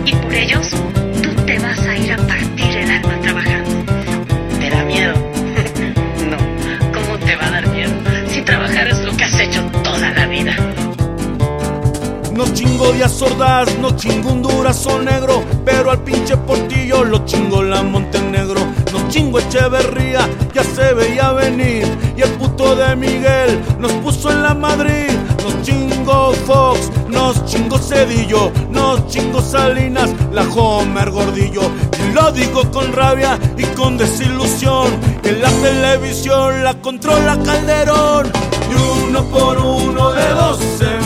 [0.05, 0.67] Y por ellos,
[12.93, 18.59] Días sordas, no chingo un durazo negro, pero al pinche portillo lo chingo la Montenegro.
[18.91, 21.85] No chingo Echeverría, ya se veía venir.
[22.17, 25.11] Y el puto de Miguel nos puso en la Madrid.
[25.43, 31.69] Nos chingo Fox, nos chingo Cedillo, nos chingo Salinas, la Homer Gordillo.
[32.03, 34.87] Y lo digo con rabia y con desilusión,
[35.21, 38.31] que la televisión la controla Calderón.
[38.71, 40.96] Y uno por uno, de querrán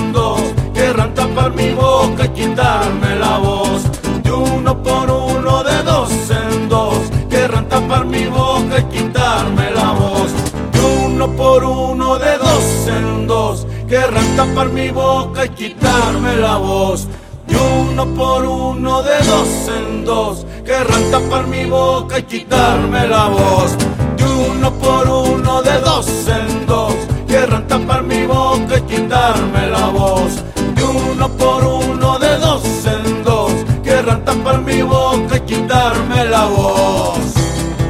[1.21, 3.83] tapar mi boca y quitarme la voz.
[4.23, 6.97] De uno por uno, de dos en dos,
[7.29, 10.31] querrán tapar mi boca y quitarme la voz.
[10.73, 16.57] De uno por uno, de dos en dos, querrán tapar mi boca y quitarme la
[16.57, 17.07] voz.
[17.47, 23.25] De uno por uno, de dos en dos, querrán tapar mi boca y quitarme la
[23.27, 23.77] voz.
[24.17, 26.95] De uno por uno, de dos en dos,
[27.27, 30.50] querrán tapar mi boca y quitarme la voz.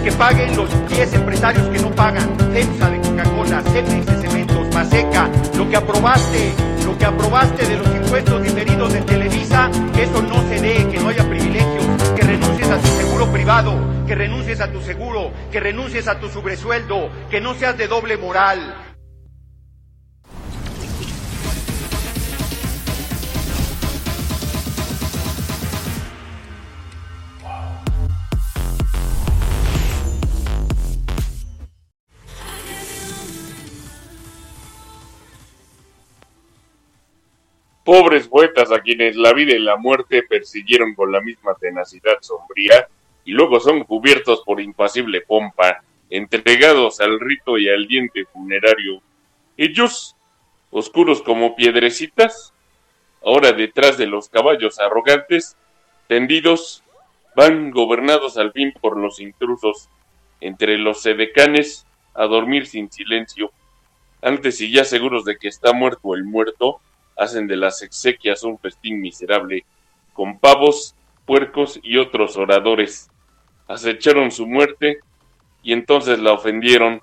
[0.04, 2.38] Que paguen los 10 empresarios que no pagan.
[2.52, 6.54] FEMSA de Coca-Cola, CEMEX de Cementos, Maseca, lo que aprobaste,
[6.86, 11.10] lo que aprobaste de los impuestos diferidos de Televisa, eso no se dé, que no
[11.10, 11.86] haya privilegios,
[12.16, 13.74] que renuncies a tu seguro privado,
[14.08, 18.18] que renuncies a tu seguro, que renuncies a tu sobresueldo, que no seas de doble
[18.18, 18.91] moral.
[37.92, 42.88] Pobres poetas a quienes la vida y la muerte persiguieron con la misma tenacidad sombría
[43.26, 49.02] y luego son cubiertos por impasible pompa, entregados al rito y al diente funerario.
[49.58, 50.16] Ellos,
[50.70, 52.54] oscuros como piedrecitas,
[53.22, 55.58] ahora detrás de los caballos arrogantes,
[56.08, 56.86] tendidos,
[57.36, 59.90] van gobernados al fin por los intrusos,
[60.40, 63.52] entre los sedecanes, a dormir sin silencio.
[64.22, 66.80] Antes y ya seguros de que está muerto el muerto,
[67.22, 69.64] hacen de las exequias un festín miserable,
[70.14, 70.96] con pavos,
[71.26, 73.12] puercos y otros oradores.
[73.68, 75.00] Acecharon su muerte
[75.62, 77.02] y entonces la ofendieron,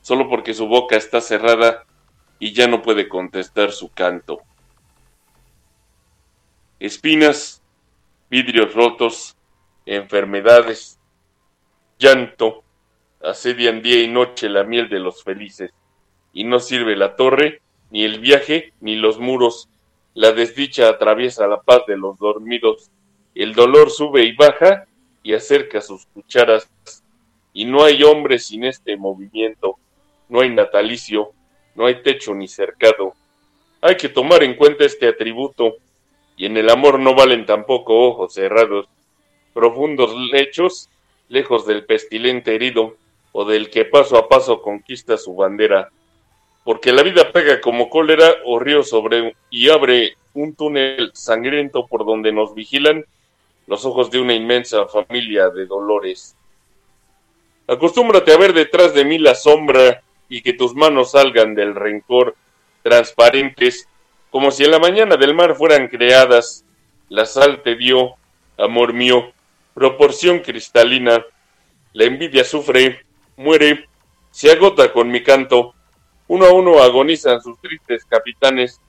[0.00, 1.84] solo porque su boca está cerrada
[2.38, 4.40] y ya no puede contestar su canto.
[6.78, 7.60] Espinas,
[8.30, 9.36] vidrios rotos,
[9.84, 11.00] enfermedades,
[11.98, 12.62] llanto,
[13.20, 15.72] asedian día y noche la miel de los felices,
[16.32, 19.68] y no sirve la torre, ni el viaje, ni los muros.
[20.14, 22.90] La desdicha atraviesa la paz de los dormidos.
[23.34, 24.86] El dolor sube y baja
[25.22, 26.70] y acerca sus cucharas.
[27.52, 29.76] Y no hay hombre sin este movimiento.
[30.28, 31.32] No hay natalicio,
[31.74, 33.14] no hay techo ni cercado.
[33.80, 35.76] Hay que tomar en cuenta este atributo.
[36.36, 38.88] Y en el amor no valen tampoco ojos cerrados.
[39.54, 40.90] Profundos lechos,
[41.28, 42.96] lejos del pestilente herido,
[43.32, 45.90] o del que paso a paso conquista su bandera
[46.66, 52.04] porque la vida pega como cólera o río sobre y abre un túnel sangriento por
[52.04, 53.04] donde nos vigilan
[53.68, 56.34] los ojos de una inmensa familia de dolores.
[57.68, 62.34] Acostúmbrate a ver detrás de mí la sombra y que tus manos salgan del rencor
[62.82, 63.88] transparentes,
[64.32, 66.64] como si en la mañana del mar fueran creadas.
[67.08, 68.16] La sal te dio,
[68.58, 69.32] amor mío,
[69.72, 71.24] proporción cristalina.
[71.92, 73.06] La envidia sufre,
[73.36, 73.88] muere,
[74.32, 75.75] se agota con mi canto
[76.28, 78.80] uno a uno agonizan sus tristes capitanes.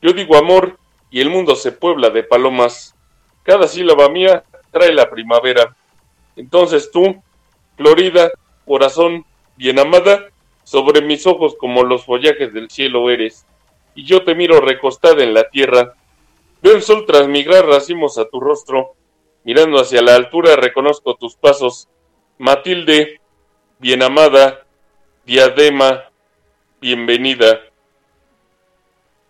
[0.00, 0.78] Yo digo amor
[1.10, 2.94] y el mundo se puebla de palomas.
[3.42, 5.76] Cada sílaba mía trae la primavera.
[6.36, 7.22] Entonces tú,
[7.76, 8.30] Florida,
[8.64, 9.24] corazón,
[9.56, 10.28] bien amada,
[10.62, 13.46] sobre mis ojos como los follajes del cielo eres.
[13.94, 15.94] Y yo te miro recostada en la tierra.
[16.62, 18.94] Veo el sol transmigrar racimos a tu rostro.
[19.42, 21.88] Mirando hacia la altura reconozco tus pasos.
[22.38, 23.20] Matilde,
[23.80, 24.64] bien amada,
[25.26, 26.09] diadema,
[26.80, 27.60] bienvenida.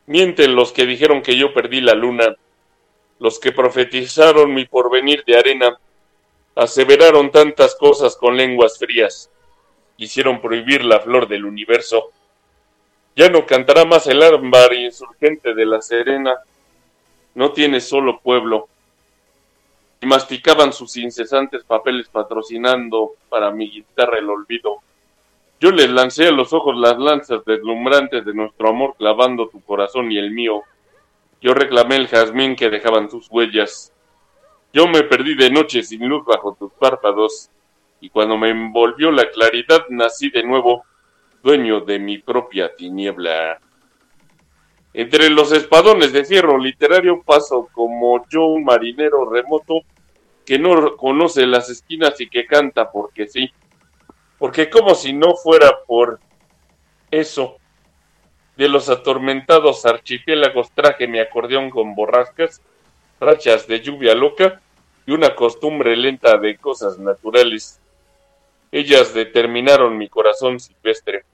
[0.07, 2.37] Mienten los que dijeron que yo perdí la luna,
[3.19, 5.79] los que profetizaron mi porvenir de arena.
[6.55, 9.31] Aseveraron tantas cosas con lenguas frías.
[9.97, 12.13] Quisieron prohibir la flor del universo.
[13.17, 16.37] Ya no cantará más el ámbar insurgente de la Serena.
[17.35, 18.69] No tiene solo pueblo.
[20.01, 24.81] Y masticaban sus incesantes papeles patrocinando para mi guitarra el olvido.
[25.61, 30.11] Yo les lancé a los ojos las lanzas deslumbrantes de nuestro amor clavando tu corazón
[30.11, 30.63] y el mío.
[31.43, 33.93] Yo reclamé el jazmín que dejaban sus huellas.
[34.73, 37.51] Yo me perdí de noche sin luz bajo tus párpados,
[38.01, 40.85] y cuando me envolvió la claridad nací de nuevo,
[41.43, 43.61] dueño de mi propia tiniebla.
[44.95, 49.83] Entre los espadones de fierro literario paso como yo un marinero remoto
[50.47, 53.53] que no conoce las esquinas y que canta porque sí.
[54.41, 56.19] Porque como si no fuera por
[57.11, 57.59] eso.
[58.57, 62.63] De los atormentados archipiélagos traje mi acordeón con borrascas,
[63.21, 64.61] rachas de lluvia loca
[65.07, 67.81] y una costumbre lenta de cosas naturales.
[68.73, 71.25] Ellas determinaron mi corazón silvestre.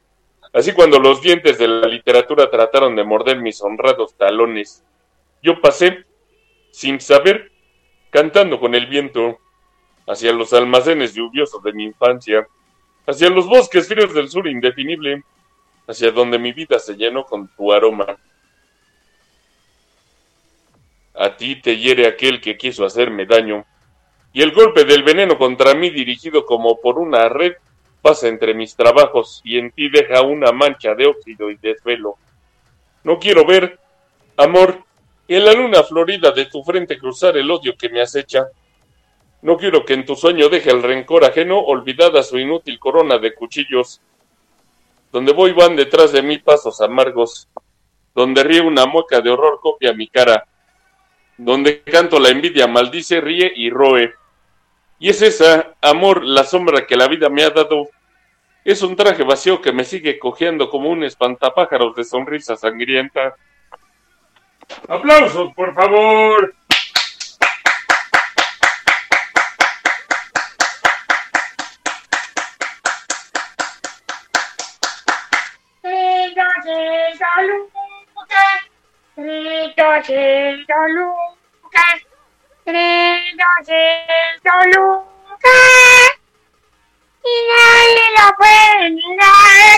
[0.52, 4.84] Así cuando los dientes de la literatura trataron de morder mis honrados talones,
[5.42, 6.04] yo pasé,
[6.72, 7.52] sin saber,
[8.10, 9.38] cantando con el viento,
[10.08, 12.46] hacia los almacenes lluviosos de mi infancia,
[13.06, 15.22] hacia los bosques fríos del sur indefinible,
[15.86, 18.16] hacia donde mi vida se llenó con tu aroma.
[21.14, 23.64] A ti te hiere aquel que quiso hacerme daño,
[24.32, 27.54] y el golpe del veneno contra mí dirigido como por una red
[28.02, 32.16] pasa entre mis trabajos y en ti deja una mancha de óxido y desvelo.
[33.02, 33.80] No quiero ver,
[34.36, 34.84] amor,
[35.26, 38.46] en la luna florida de tu frente cruzar el odio que me acecha.
[39.42, 43.34] No quiero que en tu sueño deje el rencor ajeno olvidada su inútil corona de
[43.34, 44.00] cuchillos.
[45.12, 47.48] Donde voy van detrás de mí pasos amargos,
[48.14, 50.46] donde ríe una mueca de horror copia mi cara,
[51.36, 54.14] donde canto la envidia maldice, ríe y roe.
[54.98, 57.88] Y es esa, amor, la sombra que la vida me ha dado.
[58.64, 63.36] Es un traje vacío que me sigue cojeando como un espantapájaros de sonrisa sangrienta.
[64.88, 66.54] ¡Aplausos, por favor!
[79.76, 82.00] 300 lucas,
[82.64, 86.10] 300 lucas,
[87.22, 89.76] y nadie lo puede negar.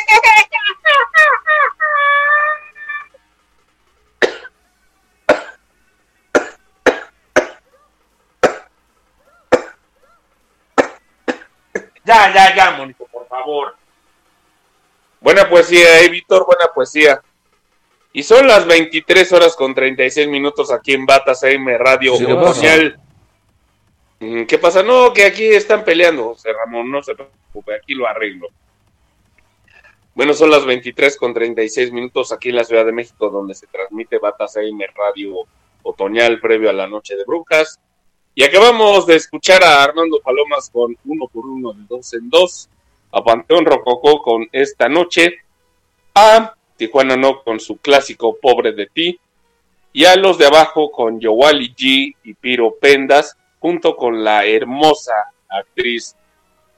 [12.05, 13.77] Ya, ya, ya, Mónico, por favor.
[15.21, 17.21] Buena poesía, eh, Víctor, buena poesía.
[18.19, 22.35] Y son las 23 horas con 36 minutos aquí en Batas AM Radio Sí, ¿qué
[22.35, 22.51] pasa?
[22.51, 23.01] Oficial.
[24.19, 24.83] Mm, ¿Qué pasa?
[24.83, 28.49] No, que aquí están peleando, José Ramón, no se preocupe, aquí lo arreglo.
[30.17, 33.69] Bueno, son las 23 con 36 minutos aquí en la Ciudad de México, donde se
[33.69, 35.37] transmite Batas AM Radio
[35.85, 37.79] Otoñal previo a la Noche de Brujas.
[38.35, 42.69] Y acabamos de escuchar a Armando Palomas con uno por uno de dos en dos,
[43.13, 45.37] a Panteón Rococó con Esta Noche,
[46.17, 49.21] a Tijuana No con su clásico Pobre de Ti,
[49.93, 55.33] y a los de abajo con Yowali G y Piro Pendas, junto con la hermosa
[55.49, 56.17] actriz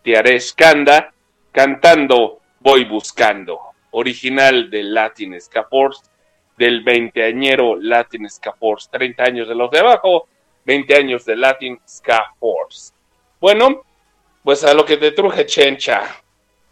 [0.02, 1.12] Tiare Skanda,
[1.52, 3.60] cantando Voy Buscando,
[3.90, 6.02] original del Latin Ska Force,
[6.56, 10.26] del veinteañero Latin Ska Force, 30 años de los de abajo,
[10.64, 12.92] 20 años de Latin Ska Force.
[13.40, 13.82] Bueno,
[14.42, 16.02] pues a lo que te truje Chencha.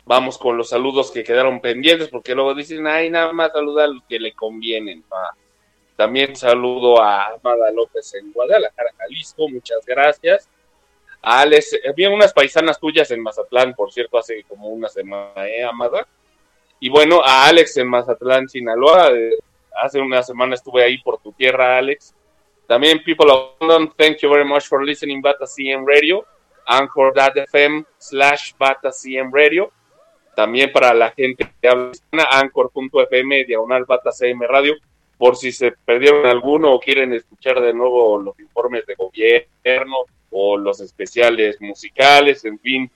[0.08, 3.88] Vamos con los saludos que quedaron pendientes, porque luego dicen, ay, nada más saluda a
[3.88, 5.04] los que le convienen.
[5.10, 5.32] Ah,
[5.96, 10.48] También saludo a Amada López en Guadalajara, Jalisco, muchas gracias.
[11.20, 16.08] Alex, había unas paisanas tuyas en Mazatlán, por cierto, hace como una semana, ¿eh, Amada?
[16.80, 19.36] Y bueno, a Alex en Mazatlán, Sinaloa, eh,
[19.74, 22.14] hace una semana estuve ahí por tu tierra, Alex.
[22.66, 26.24] También, people of London, thank you very much for listening Bata CM Radio,
[26.64, 29.70] anchor.fm slash Bata CM Radio.
[30.38, 31.90] También para la gente que habla
[32.30, 34.76] anchor.fm diagonal Bata CM Radio,
[35.16, 39.96] por si se perdieron alguno o quieren escuchar de nuevo los informes de gobierno
[40.30, 42.88] o los especiales musicales, en fin.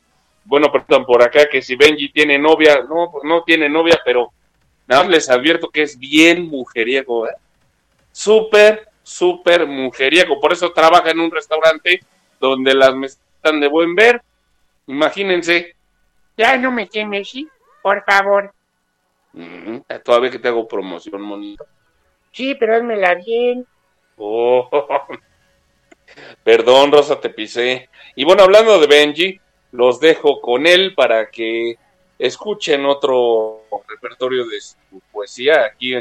[0.45, 4.31] Bueno, preguntan por acá que si Benji tiene novia, no, pues no tiene novia, pero
[5.09, 7.35] les advierto que es bien mujeriego, ¿eh?
[8.13, 10.39] súper, súper mujeriego.
[10.39, 12.05] Por eso trabaja en un restaurante
[12.39, 14.23] donde las mesas están de buen ver.
[14.87, 15.75] Imagínense.
[16.37, 17.49] Ya no me quemes, ¿sí?
[17.83, 18.53] Por favor.
[19.33, 21.67] Mm, todavía que te hago promoción, monito.
[22.33, 23.67] Sí, pero házmela bien.
[24.17, 24.69] Oh.
[26.45, 27.89] Perdón, Rosa, te pisé.
[28.15, 29.41] Y bueno, hablando de Benji,
[29.73, 31.77] los dejo con él para que
[32.19, 34.77] escuchen otro repertorio de su
[35.11, 35.65] poesía.
[35.65, 35.95] Aquí,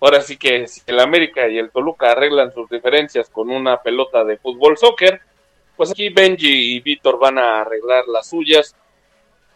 [0.00, 4.24] ahora sí que si el América y el Toluca arreglan sus diferencias con una pelota
[4.24, 5.20] de fútbol soccer,
[5.76, 8.74] pues aquí Benji y Víctor van a arreglar las suyas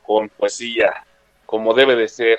[0.04, 1.04] con poesía,
[1.46, 2.38] como debe de ser.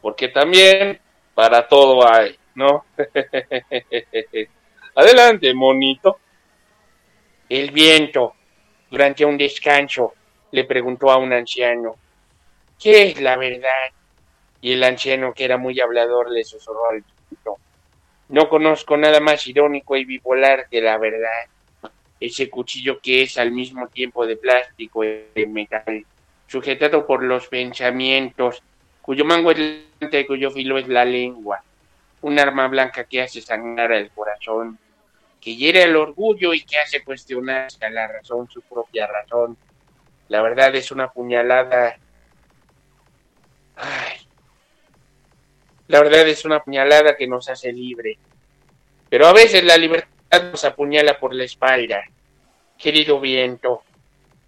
[0.00, 1.00] Porque también
[1.34, 2.84] para todo hay, ¿no?
[4.94, 6.18] Adelante, monito.
[7.48, 8.34] El viento,
[8.90, 10.14] durante un descanso,
[10.52, 11.96] le preguntó a un anciano,
[12.80, 13.90] ¿qué es la verdad?
[14.60, 17.56] Y el anciano, que era muy hablador, le susurró al viento,
[18.28, 21.46] no conozco nada más irónico y bipolar que la verdad.
[22.20, 26.06] Ese cuchillo que es al mismo tiempo de plástico y de metal,
[26.52, 28.62] sujetado por los pensamientos,
[29.00, 31.64] cuyo mango es la planta y cuyo filo es la lengua.
[32.20, 34.78] Un arma blanca que hace sangrar el corazón,
[35.40, 39.56] que hiere el orgullo y que hace cuestionarse a la razón su propia razón.
[40.28, 41.96] La verdad es una puñalada.
[43.76, 44.18] Ay.
[45.88, 48.18] La verdad es una puñalada que nos hace libre.
[49.08, 52.04] Pero a veces la libertad nos apuñala por la espalda.
[52.76, 53.84] Querido viento,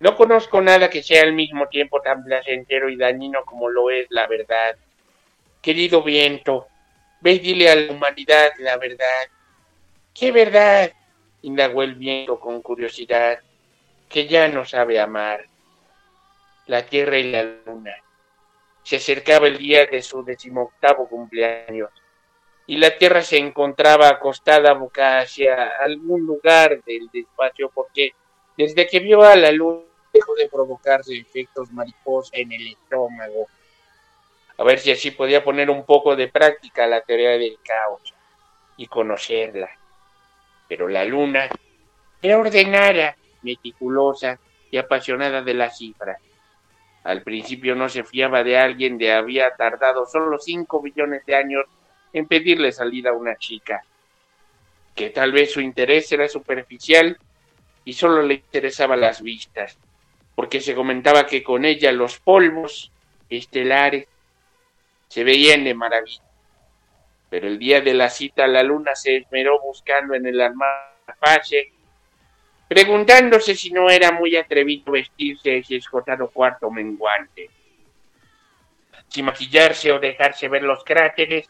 [0.00, 4.06] no conozco nada que sea al mismo tiempo tan placentero y dañino como lo es
[4.10, 4.76] la verdad.
[5.62, 6.66] Querido viento,
[7.20, 9.26] ve y dile a la humanidad la verdad.
[10.12, 10.92] ¿Qué verdad?
[11.42, 13.38] indagó el viento con curiosidad,
[14.08, 15.44] que ya no sabe amar.
[16.66, 17.94] La tierra y la luna.
[18.82, 21.90] Se acercaba el día de su decimoctavo cumpleaños,
[22.66, 28.12] y la tierra se encontraba acostada boca hacia algún lugar del espacio porque
[28.56, 29.81] desde que vio a la luna
[30.12, 33.48] dejó de provocarse efectos mariposa en el estómago.
[34.56, 38.14] A ver si así podía poner un poco de práctica la teoría del caos
[38.76, 39.70] y conocerla.
[40.68, 41.48] Pero la luna
[42.22, 44.39] era ordenada, meticulosa
[44.70, 46.20] y apasionada de las cifras.
[47.02, 51.64] Al principio no se fiaba de alguien de había tardado solo cinco billones de años
[52.12, 53.85] en pedirle salida a una chica,
[54.94, 57.18] que tal vez su interés era superficial
[57.85, 59.78] y solo le interesaban las vistas,
[60.35, 62.90] porque se comentaba que con ella los polvos
[63.28, 64.06] estelares
[65.09, 66.23] se veían de maravilla.
[67.28, 71.73] Pero el día de la cita la luna se esmeró buscando en el almafache,
[72.69, 77.51] preguntándose si no era muy atrevido vestirse ese escotado cuarto menguante,
[79.09, 81.48] si maquillarse o dejarse ver los cráteres,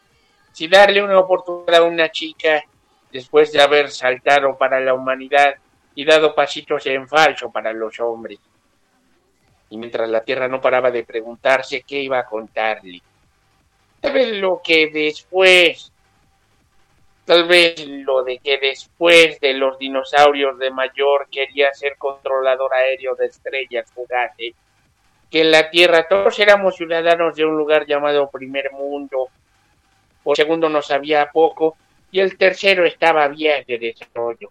[0.52, 2.62] si darle una oportunidad a una chica
[3.11, 5.55] después de haber saltado para la humanidad
[5.94, 8.38] y dado pasitos en falso para los hombres.
[9.70, 13.00] Y mientras la Tierra no paraba de preguntarse qué iba a contarle.
[14.00, 15.90] Tal vez lo que después,
[17.24, 23.14] tal vez lo de que después de los dinosaurios de mayor quería ser controlador aéreo
[23.14, 24.54] de estrellas fugaces,
[25.30, 29.28] que en la Tierra todos éramos ciudadanos de un lugar llamado Primer Mundo,
[30.22, 31.76] por segundo no sabía poco,
[32.10, 34.50] y el tercero estaba bien de desarrollo,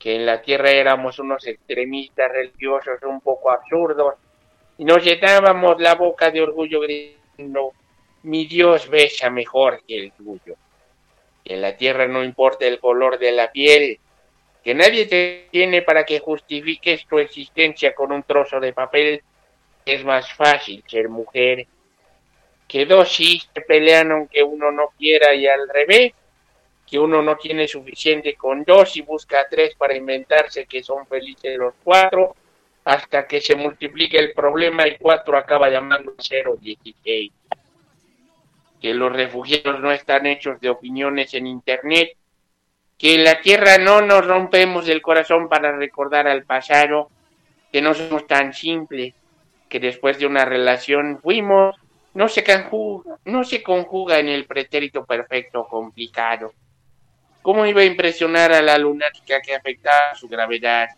[0.00, 4.14] que en la Tierra éramos unos extremistas religiosos un poco absurdos,
[4.78, 7.72] y nos llenábamos la boca de orgullo gritando,
[8.22, 10.56] mi Dios besa mejor que el tuyo.
[11.44, 13.98] Que en la tierra no importa el color de la piel,
[14.64, 19.22] que nadie te tiene para que justifiques tu existencia con un trozo de papel,
[19.84, 21.66] es más fácil ser mujer.
[22.66, 26.12] Que dos sí se pelean aunque uno no quiera y al revés,
[26.90, 31.56] que uno no tiene suficiente con dos y busca tres para inventarse que son felices
[31.56, 32.34] los cuatro,
[32.84, 37.32] hasta que se multiplique el problema y cuatro acaba llamando cero dieciséis
[38.80, 42.16] que los refugiados no están hechos de opiniones en Internet,
[42.96, 47.10] que en la Tierra no nos rompemos el corazón para recordar al pasado,
[47.70, 49.14] que no somos tan simples,
[49.68, 51.76] que después de una relación fuimos,
[52.14, 56.52] no se conjuga, no se conjuga en el pretérito perfecto complicado.
[57.42, 60.88] ¿Cómo iba a impresionar a la lunática que afectaba su gravedad,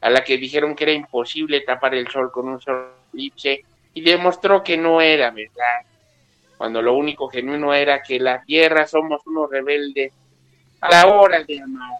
[0.00, 3.64] a la que dijeron que era imposible tapar el sol con un solo eclipse
[3.94, 5.86] y demostró que no era verdad?
[6.56, 10.12] cuando lo único genuino era que la tierra somos unos rebeldes
[10.80, 11.98] a la hora de amar,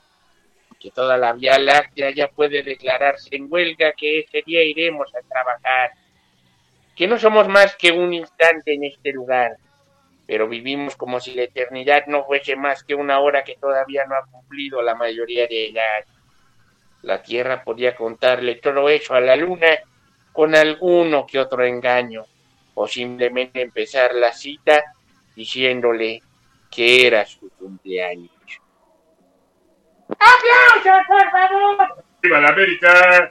[0.79, 5.21] que toda la Vía Láctea ya puede declararse en huelga, que ese día iremos a
[5.29, 5.93] trabajar,
[6.95, 9.57] que no somos más que un instante en este lugar,
[10.27, 14.17] pero vivimos como si la eternidad no fuese más que una hora que todavía no
[14.17, 16.05] ha cumplido la mayoría de edad.
[17.03, 19.69] La Tierra podía contarle todo eso a la Luna
[20.33, 22.25] con alguno que otro engaño,
[22.75, 24.85] o simplemente empezar la cita
[25.35, 26.21] diciéndole
[26.71, 28.31] que era su cumpleaños.
[30.09, 32.05] ¡Aplausos, por favor!
[32.23, 33.31] ¡Viva la América!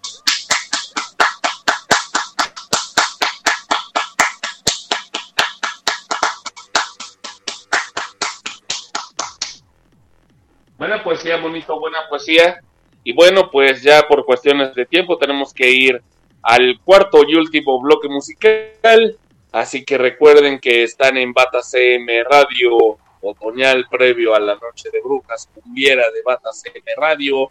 [10.77, 12.60] Buena poesía, bonito, buena poesía.
[13.03, 16.02] Y bueno, pues ya por cuestiones de tiempo tenemos que ir
[16.41, 19.18] al cuarto y último bloque musical.
[19.52, 25.02] Así que recuerden que están en Bata CM Radio otoñal previo a la noche de
[25.02, 27.49] brujas, cumbiera de Bata CM Radio,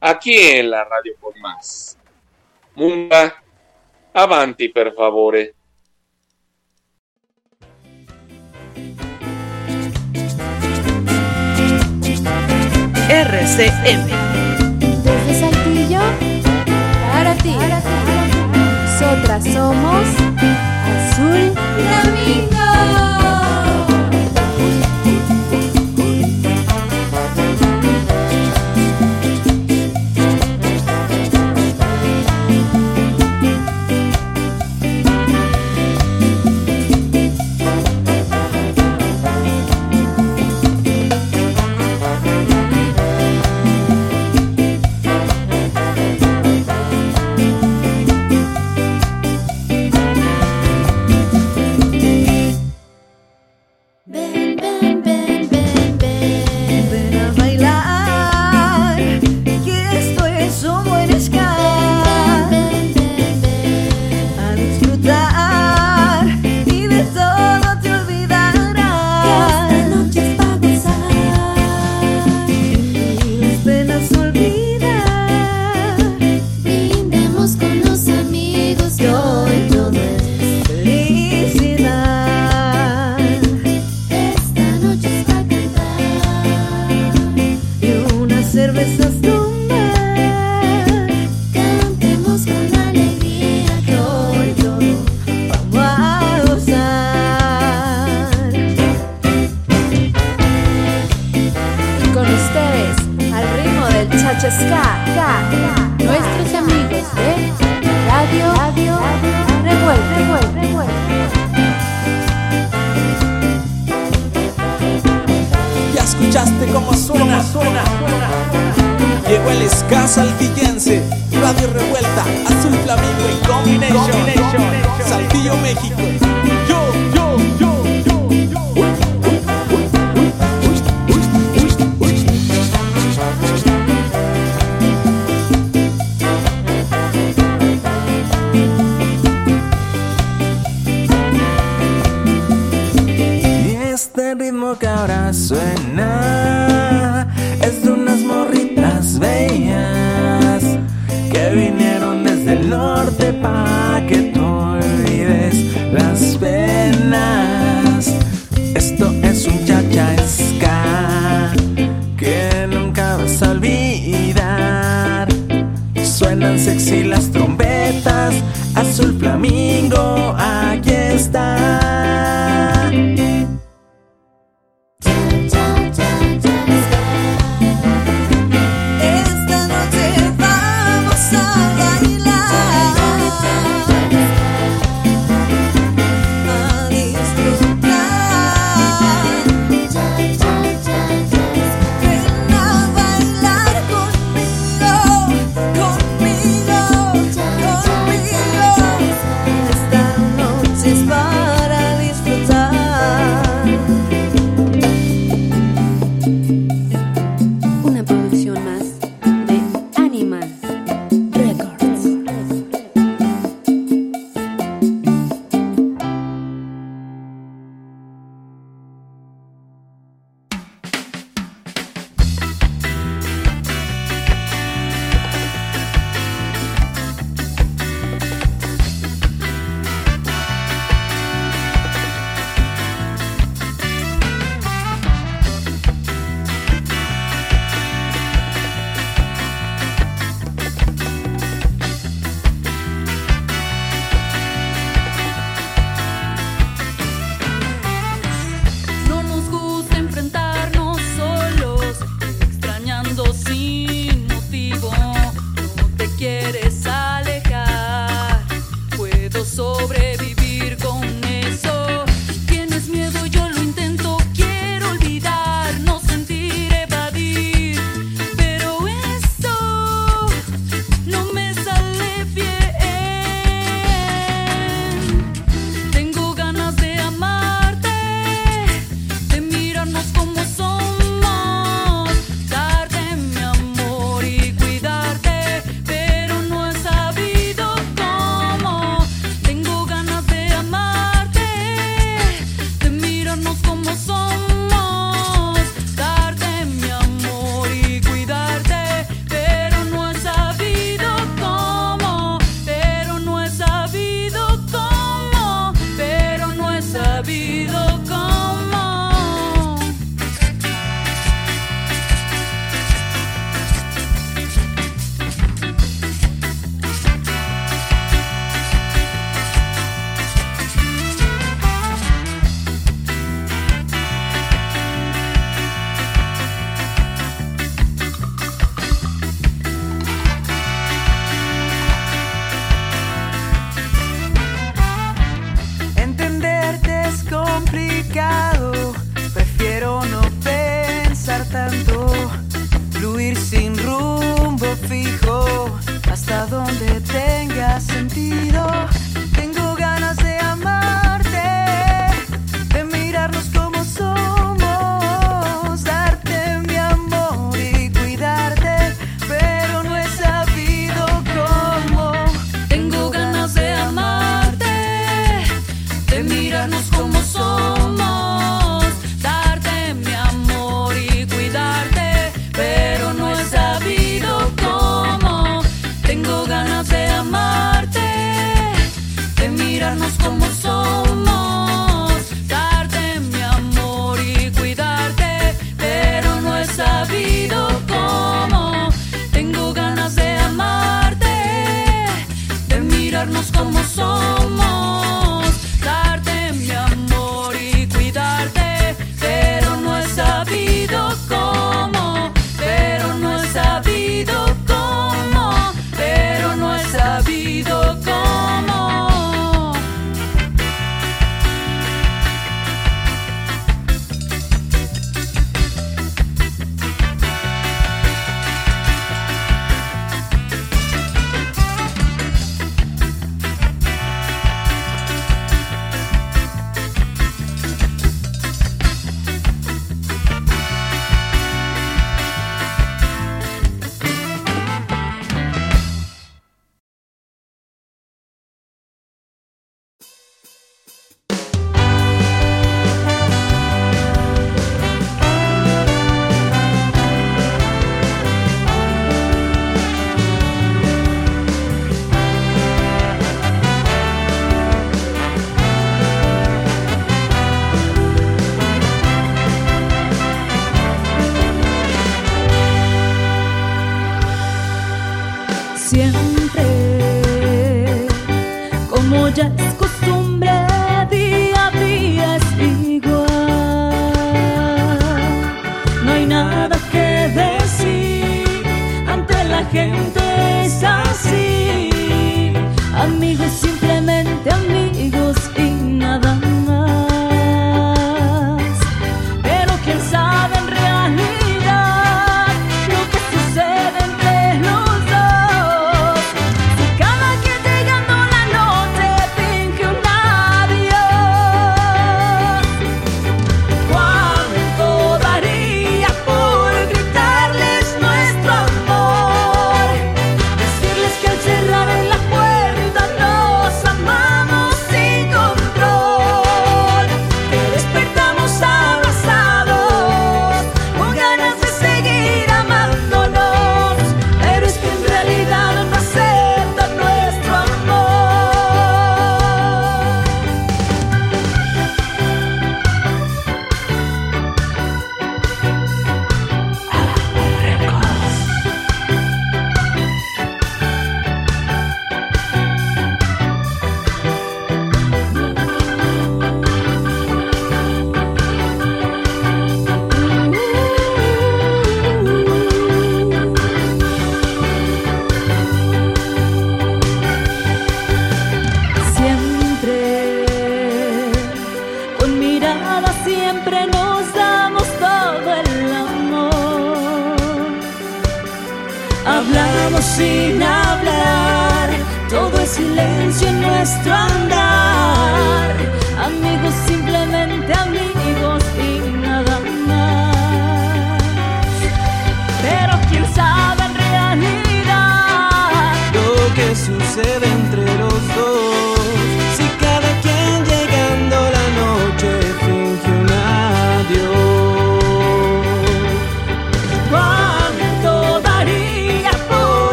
[0.00, 1.98] aquí en la radio con más.
[2.74, 3.42] Munga,
[4.12, 5.54] avanti per favore.
[13.12, 14.06] RCM.
[14.78, 16.00] Desde Saltillo,
[17.12, 17.54] para ti.
[18.86, 20.06] Nosotras somos
[20.88, 22.61] Azul Flamingo.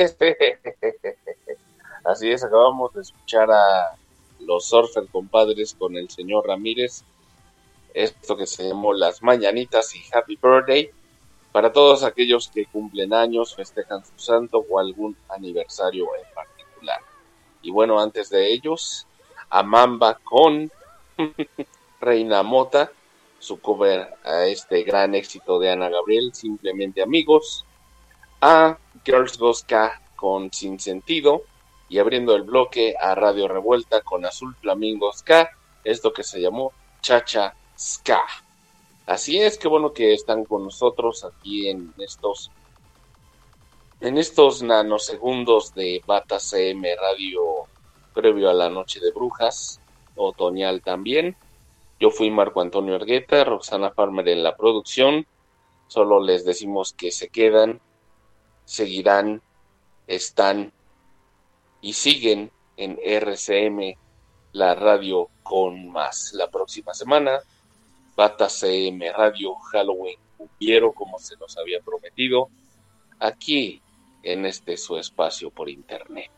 [2.04, 3.96] Así es, acabamos de escuchar a
[4.40, 7.04] los Surfer compadres con el señor Ramírez.
[7.92, 10.90] Esto que se llamó Las Mañanitas y Happy Birthday.
[11.52, 17.00] Para todos aquellos que cumplen años, festejan su santo o algún aniversario en particular.
[17.60, 19.06] Y bueno, antes de ellos,
[19.50, 20.70] a Mamba con
[22.00, 22.92] Reina Mota,
[23.38, 27.66] su cover a este gran éxito de Ana Gabriel, Simplemente Amigos.
[28.40, 31.42] A Girls Goska con Sin Sentido.
[31.88, 35.50] Y abriendo el bloque a Radio Revuelta con Azul Flamingo Ska,
[35.82, 38.22] esto que se llamó Chacha Ska.
[39.06, 42.50] Así es, que bueno que están con nosotros aquí en estos
[44.00, 47.66] en estos nanosegundos de Bata CM Radio
[48.14, 49.80] previo a la Noche de Brujas,
[50.16, 51.36] otoñal también.
[51.98, 55.26] Yo fui Marco Antonio Ergueta, Roxana Farmer en la producción.
[55.88, 57.80] Solo les decimos que se quedan,
[58.70, 59.42] seguirán,
[60.06, 60.72] están
[61.80, 63.96] y siguen en RCM,
[64.52, 66.32] la radio con más.
[66.34, 67.40] La próxima semana,
[68.14, 72.48] Bata CM Radio Halloween cumplieron como se nos había prometido,
[73.18, 73.82] aquí
[74.22, 76.30] en este su espacio por internet.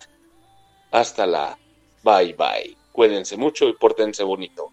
[0.90, 1.58] Hasta la
[2.02, 2.74] bye bye.
[2.92, 4.72] Cuídense mucho y pórtense bonito.